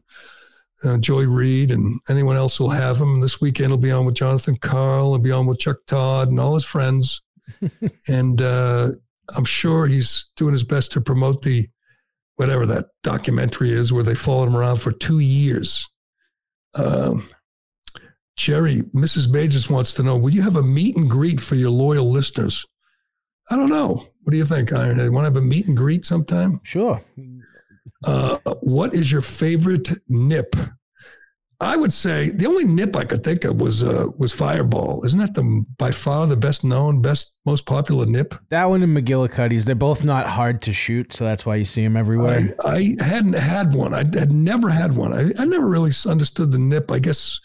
[0.85, 3.19] uh, Joy Reid and anyone else will have him.
[3.19, 5.11] This weekend he'll be on with Jonathan Karl.
[5.11, 7.21] He'll be on with Chuck Todd and all his friends.
[8.07, 8.87] and uh,
[9.35, 11.67] I'm sure he's doing his best to promote the
[12.35, 15.87] whatever that documentary is where they followed him around for two years.
[16.73, 17.27] Um,
[18.35, 19.31] Gerry, Mrs.
[19.31, 22.65] Majors wants to know Will you have a meet and greet for your loyal listeners?
[23.49, 24.07] I don't know.
[24.23, 25.11] What do you think, Ironhead?
[25.11, 26.59] Want to have a meet and greet sometime?
[26.63, 27.01] Sure.
[28.03, 30.55] Uh, what is your favorite nip?
[31.61, 35.05] I would say the only nip I could think of was uh, was Fireball.
[35.05, 38.35] Isn't that the by far the best known, best most popular nip?
[38.49, 39.65] That one and McGillicuddy's.
[39.65, 42.55] They're both not hard to shoot, so that's why you see them everywhere.
[42.65, 43.93] I, I hadn't had one.
[43.93, 45.13] I had never had one.
[45.13, 46.91] I, I never really understood the nip.
[46.91, 47.39] I guess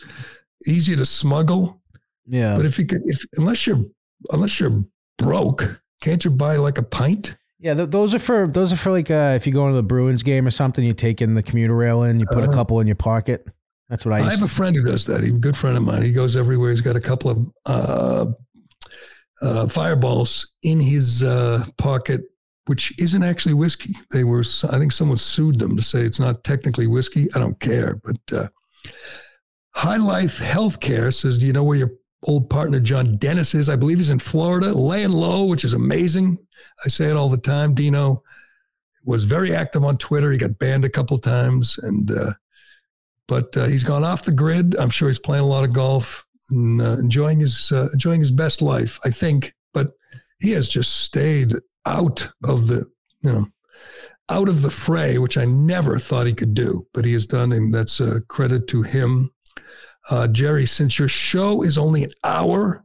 [0.66, 1.80] easy to smuggle.
[2.26, 2.56] Yeah.
[2.56, 3.84] But if you could, if unless you're
[4.30, 4.84] unless you're
[5.18, 7.36] broke, can't you buy like a pint?
[7.60, 9.82] Yeah, th- those are for those are for like uh, if you go to the
[9.82, 12.44] Bruins game or something, you take in the commuter rail in, you put uh, a
[12.44, 12.52] uh-huh.
[12.52, 13.46] couple in your pocket.
[13.90, 14.20] That's what I.
[14.20, 15.24] I have a friend who does that.
[15.24, 16.02] He's a good friend of mine.
[16.02, 16.70] He goes everywhere.
[16.70, 18.26] He's got a couple of uh,
[19.42, 22.20] uh, fireballs in his uh, pocket,
[22.66, 23.94] which isn't actually whiskey.
[24.12, 24.44] They were.
[24.70, 27.26] I think someone sued them to say it's not technically whiskey.
[27.34, 28.48] I don't care, but uh,
[29.74, 31.90] High Life Healthcare says, "Do you know where your
[32.22, 33.68] old partner John Dennis is?
[33.68, 36.38] I believe he's in Florida, laying low, which is amazing.
[36.84, 37.74] I say it all the time.
[37.74, 38.22] Dino
[39.04, 40.30] was very active on Twitter.
[40.30, 42.34] He got banned a couple times, and." Uh,
[43.30, 44.74] but uh, he's gone off the grid.
[44.76, 48.32] I'm sure he's playing a lot of golf and uh, enjoying his uh, enjoying his
[48.32, 48.98] best life.
[49.04, 49.92] I think, but
[50.40, 51.54] he has just stayed
[51.86, 52.86] out of the
[53.22, 53.46] you know
[54.28, 56.88] out of the fray, which I never thought he could do.
[56.92, 59.30] But he has done, and that's a credit to him.
[60.10, 62.84] Uh, Gerry, since your show is only an hour,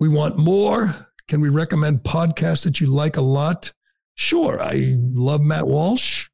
[0.00, 1.08] we want more.
[1.28, 3.72] Can we recommend podcasts that you like a lot?
[4.14, 4.62] Sure.
[4.62, 6.28] I love Matt Walsh.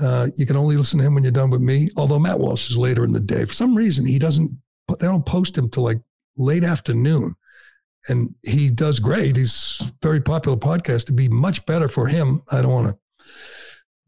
[0.00, 1.90] Uh, you can only listen to him when you're done with me.
[1.96, 3.44] Although Matt Walsh is later in the day.
[3.44, 4.50] For some reason, he doesn't.
[4.88, 6.00] They don't post him till like
[6.36, 7.36] late afternoon,
[8.08, 9.36] and he does great.
[9.36, 11.06] He's very popular podcast.
[11.06, 12.42] To be much better for him.
[12.50, 12.98] I don't want to.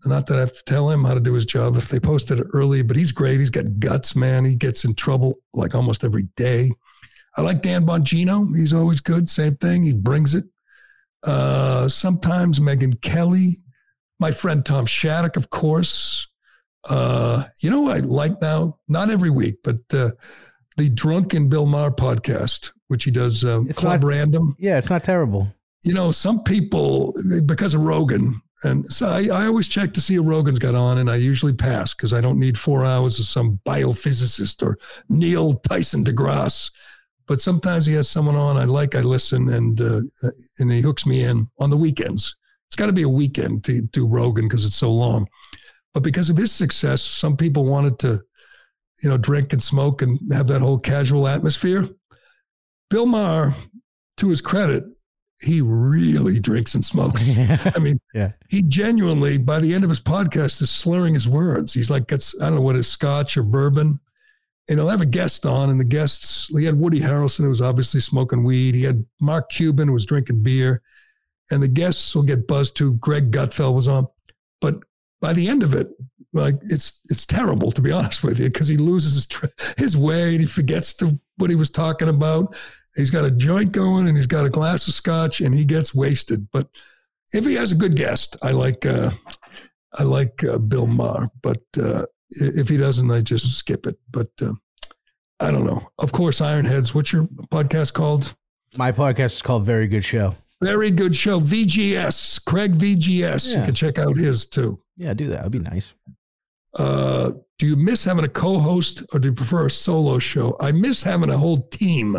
[0.08, 2.38] Not that I have to tell him how to do his job if they posted
[2.38, 3.40] it early, but he's great.
[3.40, 4.44] He's got guts, man.
[4.44, 6.70] He gets in trouble like almost every day.
[7.36, 8.56] I like Dan Bongino.
[8.56, 9.28] He's always good.
[9.28, 9.82] Same thing.
[9.82, 10.44] He brings it.
[11.22, 13.56] Uh, sometimes Megyn Kelly
[14.18, 16.28] my friend Tom Shattuck, of course.
[16.88, 18.78] Uh, you know I like now?
[18.88, 20.12] Not every week, but uh,
[20.76, 24.56] the Drunken Bill Maher podcast, which he does uh, it's Club not, Random.
[24.58, 25.52] Yeah, it's not terrible.
[25.82, 27.14] You know, some people,
[27.44, 30.98] because of Rogan, and so I, I always check to see if Rogan's got on,
[30.98, 35.54] and I usually pass because I don't need four hours of some biophysicist or Neil
[35.54, 36.70] Tyson deGrasse.
[37.26, 40.02] But sometimes he has someone on I like, I listen, and uh,
[40.58, 42.34] and he hooks me in on the weekends.
[42.68, 45.28] It's got to be a weekend to do Rogan because it's so long.
[45.94, 48.20] but because of his success, some people wanted to,
[49.02, 51.88] you know, drink and smoke and have that whole casual atmosphere.
[52.90, 53.54] Bill Maher,
[54.18, 54.84] to his credit,
[55.40, 57.38] he really drinks and smokes.
[57.38, 58.32] I mean, yeah.
[58.48, 61.74] he genuinely, by the end of his podcast, is slurring his words.
[61.74, 64.00] He's like, gets, I don't know what is scotch or bourbon.
[64.68, 67.62] And he'll have a guest on, and the guests, he had Woody Harrelson, who was
[67.62, 68.74] obviously smoking weed.
[68.74, 70.82] He had Mark Cuban, who was drinking beer.
[71.50, 72.94] And the guests will get buzzed too.
[72.94, 74.08] Greg Gutfeld was on.
[74.60, 74.80] But
[75.20, 75.88] by the end of it,
[76.32, 80.32] like it's it's terrible to be honest with you because he loses his his way
[80.32, 82.56] and he forgets to what he was talking about.
[82.94, 85.94] He's got a joint going and he's got a glass of scotch and he gets
[85.94, 86.48] wasted.
[86.50, 86.68] But
[87.32, 89.10] if he has a good guest, I like uh,
[89.94, 91.30] I like uh, Bill Maher.
[91.42, 93.98] But uh, if he doesn't, I just skip it.
[94.10, 94.52] But uh,
[95.40, 95.88] I don't know.
[95.98, 96.94] Of course, Ironheads.
[96.94, 98.34] What's your podcast called?
[98.76, 100.34] My podcast is called Very Good Show.
[100.62, 101.38] Very good show.
[101.40, 102.44] VGS.
[102.44, 103.52] Craig VGS.
[103.52, 103.60] Yeah.
[103.60, 104.80] You can check out his too.
[104.96, 105.36] Yeah, do that.
[105.36, 105.92] That'd be nice.
[106.74, 110.56] Uh, do you miss having a co-host or do you prefer a solo show?
[110.60, 112.18] I miss having a whole team.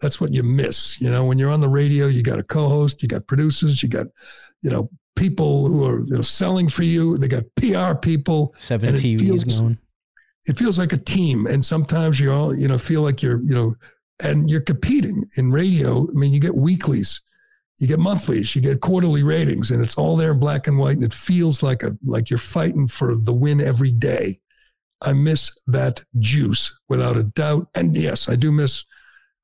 [0.00, 1.00] That's what you miss.
[1.00, 3.88] You know, when you're on the radio, you got a co-host, you got producers, you
[3.88, 4.06] got,
[4.62, 7.18] you know, people who are you know selling for you.
[7.18, 8.54] They got PR people.
[8.56, 9.78] Seven TVs feels- going.
[10.46, 13.54] It feels like a team, and sometimes you all you know feel like you're you
[13.54, 13.74] know,
[14.22, 16.06] and you're competing in radio.
[16.08, 17.20] I mean, you get weeklies,
[17.78, 20.96] you get monthlies, you get quarterly ratings, and it's all there in black and white,
[20.96, 24.36] and it feels like a like you're fighting for the win every day.
[25.00, 28.84] I miss that juice without a doubt, and yes, I do miss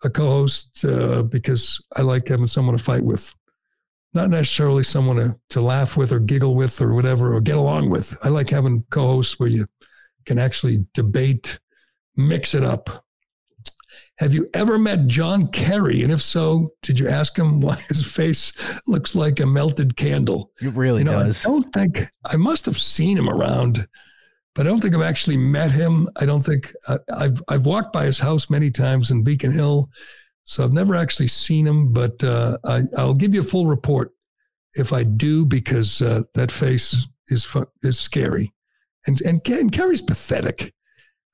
[0.02, 3.34] a co-host uh, because I like having someone to fight with,
[4.12, 7.88] not necessarily someone to, to laugh with or giggle with or whatever or get along
[7.88, 8.18] with.
[8.22, 9.66] I like having co-hosts where you
[10.26, 11.58] can actually debate,
[12.16, 13.03] mix it up.
[14.18, 16.02] Have you ever met John Kerry?
[16.02, 18.52] And if so, did you ask him why his face
[18.86, 20.52] looks like a melted candle?
[20.60, 21.44] It really You know, does.
[21.44, 23.88] I don't think I must have seen him around,
[24.54, 26.08] but I don't think I've actually met him.
[26.16, 29.90] I don't think uh, I've I've walked by his house many times in Beacon Hill,
[30.44, 31.92] so I've never actually seen him.
[31.92, 34.12] But uh, I, I'll give you a full report
[34.74, 37.48] if I do, because uh, that face is
[37.82, 38.52] is scary,
[39.08, 40.72] and and, and Kerry's pathetic.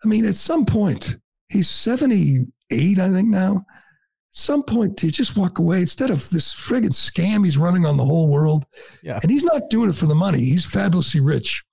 [0.02, 1.18] I mean, at some point,
[1.50, 3.64] he's seventy eight, I think now.
[3.66, 7.96] At some point, to just walk away instead of this friggin' scam he's running on
[7.96, 8.64] the whole world.
[9.02, 9.18] Yeah.
[9.22, 10.40] And he's not doing it for the money.
[10.40, 11.64] He's fabulously rich.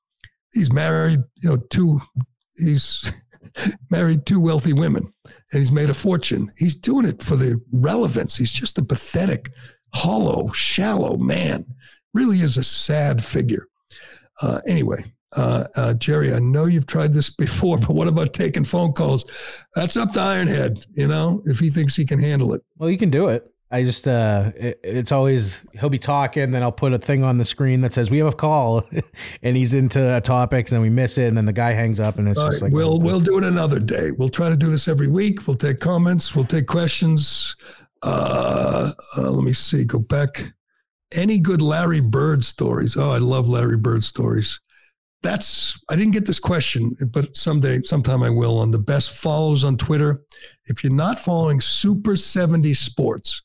[0.53, 2.01] He's married, you know, two,
[2.57, 3.11] he's
[3.91, 5.13] married two wealthy women
[5.51, 6.51] and he's made a fortune.
[6.57, 8.37] He's doing it for the relevance.
[8.37, 9.51] He's just a pathetic,
[9.93, 11.65] hollow, shallow man.
[12.13, 13.67] Really is a sad figure.
[14.41, 15.03] Uh, anyway,
[15.35, 19.25] uh, uh, Gerry, I know you've tried this before, but what about taking phone calls?
[19.75, 22.61] That's up to Ironhead, you know, if he thinks he can handle it.
[22.77, 23.51] Well, you can do it.
[23.69, 27.37] I just uh it, it's always he'll be talking, then I'll put a thing on
[27.37, 28.87] the screen that says we have a call,
[29.43, 31.99] and he's into a topic, and then we miss it, and then the guy hangs
[31.99, 34.11] up, and it's All just right, like we'll we'll do it another day.
[34.11, 35.47] We'll try to do this every week.
[35.47, 36.33] We'll take comments.
[36.33, 37.57] We'll take questions.
[38.01, 39.83] Uh, uh, let me see.
[39.83, 40.53] Go back.
[41.13, 42.95] Any good Larry Bird stories?
[42.95, 44.61] Oh, I love Larry Bird stories.
[45.23, 49.63] That's I didn't get this question, but someday, sometime I will on the best follows
[49.63, 50.21] on Twitter.
[50.65, 53.41] If you're not following Super 70 Sports,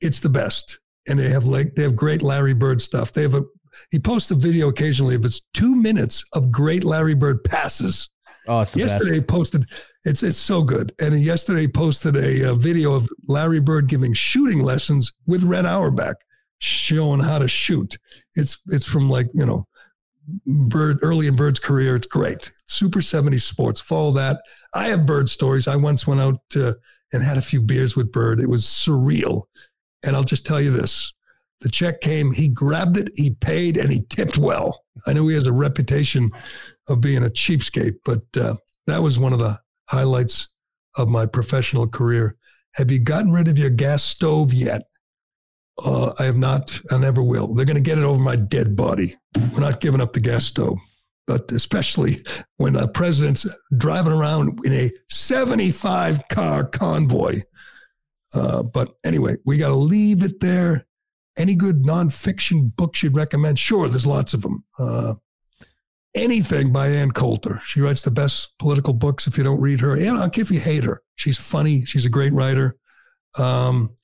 [0.00, 3.12] it's the best, and they have like they have great Larry Bird stuff.
[3.12, 3.42] They have a
[3.90, 8.08] he posts a video occasionally if it's two minutes of great Larry Bird passes.
[8.48, 9.14] oh, yesterday best.
[9.14, 9.64] he posted
[10.04, 14.12] it's it's so good and he yesterday posted a, uh video of larry bird giving
[14.12, 16.16] shooting lessons with red auerbach
[16.58, 17.98] showing how to shoot
[18.34, 19.66] it's it's from like you know
[20.46, 24.40] bird early in bird's career it's great super 70 sports follow that
[24.74, 28.40] i have bird stories i once went out and had a few beers with bird
[28.40, 29.42] it was surreal
[30.04, 31.12] and i'll just tell you this
[31.60, 35.34] the check came he grabbed it he paid and he tipped well i know he
[35.34, 36.30] has a reputation
[36.88, 38.54] of being a cheapskate but uh,
[38.86, 39.58] that was one of the
[39.88, 40.48] highlights
[40.96, 42.36] of my professional career.
[42.74, 44.82] Have you gotten rid of your gas stove yet?
[45.82, 46.80] Uh, I have not.
[46.90, 47.54] I never will.
[47.54, 49.16] They're going to get it over my dead body.
[49.52, 50.78] We're not giving up the gas stove,
[51.26, 52.18] but especially
[52.56, 57.42] when a president's driving around in a 75 car convoy.
[58.34, 60.86] Uh, but anyway, we got to leave it there.
[61.36, 63.58] Any good nonfiction books you'd recommend?
[63.58, 64.64] Sure, there's lots of them.
[64.78, 65.14] Uh,
[66.14, 67.60] anything by Ann Coulter.
[67.64, 69.96] She writes the best political books if you don't read her.
[69.96, 71.84] And if you hate her, she's funny.
[71.84, 72.76] She's a great writer.
[73.38, 73.96] Um,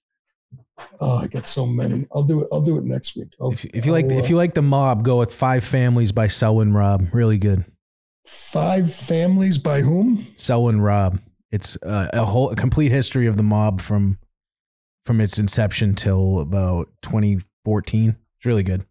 [1.01, 2.07] oh, I got so many.
[2.13, 2.49] I'll do it.
[2.53, 3.29] I'll do it next week.
[3.41, 6.13] I'll, If, if you like I'll, if you like the mob, go with Five Families
[6.13, 7.09] by Selwyn Raab.
[7.13, 7.65] Really good.
[8.27, 10.27] five families by whom?
[10.37, 11.21] Selwyn Raab.
[11.51, 14.19] It's uh, a whole a complete history of the mob from
[15.05, 18.11] from its inception till about 2014.
[18.11, 18.85] It's really good.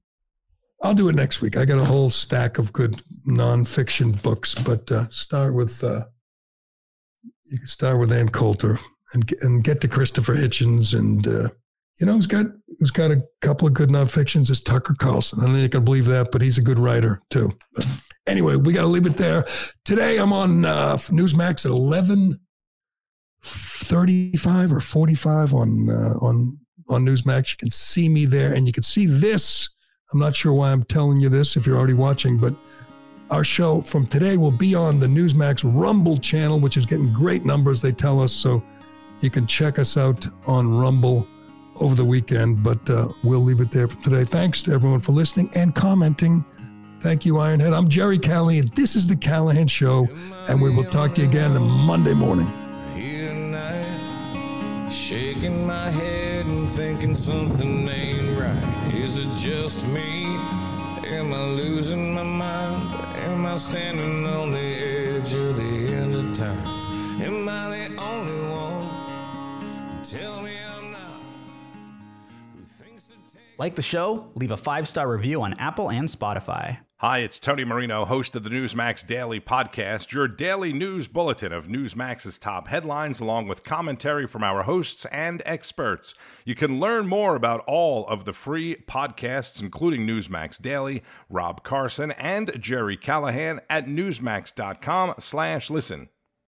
[0.81, 1.55] I'll do it next week.
[1.57, 6.05] I got a whole stack of good nonfiction books, but uh, start with uh,
[7.45, 8.79] you can start with Ann Coulter
[9.13, 11.49] and and get to Christopher Hitchens and uh,
[11.99, 12.45] you know who's got
[12.79, 15.39] who's got a couple of good nonfictions is Tucker Carlson.
[15.39, 17.49] I don't think you can believe that, but he's a good writer too.
[17.73, 17.87] But
[18.27, 19.45] anyway, we got to leave it there.
[19.83, 22.39] Today I'm on uh, Newsmax at eleven
[23.41, 27.51] thirty-five or forty-five on uh, on on Newsmax.
[27.51, 29.69] You can see me there, and you can see this.
[30.13, 32.55] I'm not sure why I'm telling you this if you're already watching, but
[33.29, 37.43] our show from today will be on the Newsmax Rumble channel, which is getting great
[37.43, 38.31] numbers, they tell us.
[38.31, 38.63] So
[39.19, 41.27] you can check us out on Rumble
[41.80, 44.23] over the weekend, but uh, we'll leave it there for today.
[44.23, 46.45] Thanks to everyone for listening and commenting.
[47.01, 47.73] Thank you, Ironhead.
[47.73, 48.71] I'm Gerry Callahan.
[48.75, 50.07] This is The Callahan Show,
[50.49, 52.51] and we will talk to you again on Monday morning.
[54.89, 58.93] Shaking my head and thinking something ain't right.
[58.93, 60.25] Is it just me?
[61.05, 62.93] Am I losing my mind?
[63.15, 66.66] Am I standing on the edge of the end of time?
[73.58, 74.32] Like the show?
[74.36, 76.80] Leave a five star review on Apple and Spotify.
[76.99, 81.68] Hi, it's Tony Marino, host of the Newsmax Daily Podcast, your daily news bulletin of
[81.68, 86.16] Newsmax's top headlines, along with commentary from our hosts and experts.
[86.43, 92.12] You can learn more about all of the free podcasts, including Newsmax Daily, Rob Carson,
[92.14, 96.10] and Gerry Callahan at newsmax.com slash listen.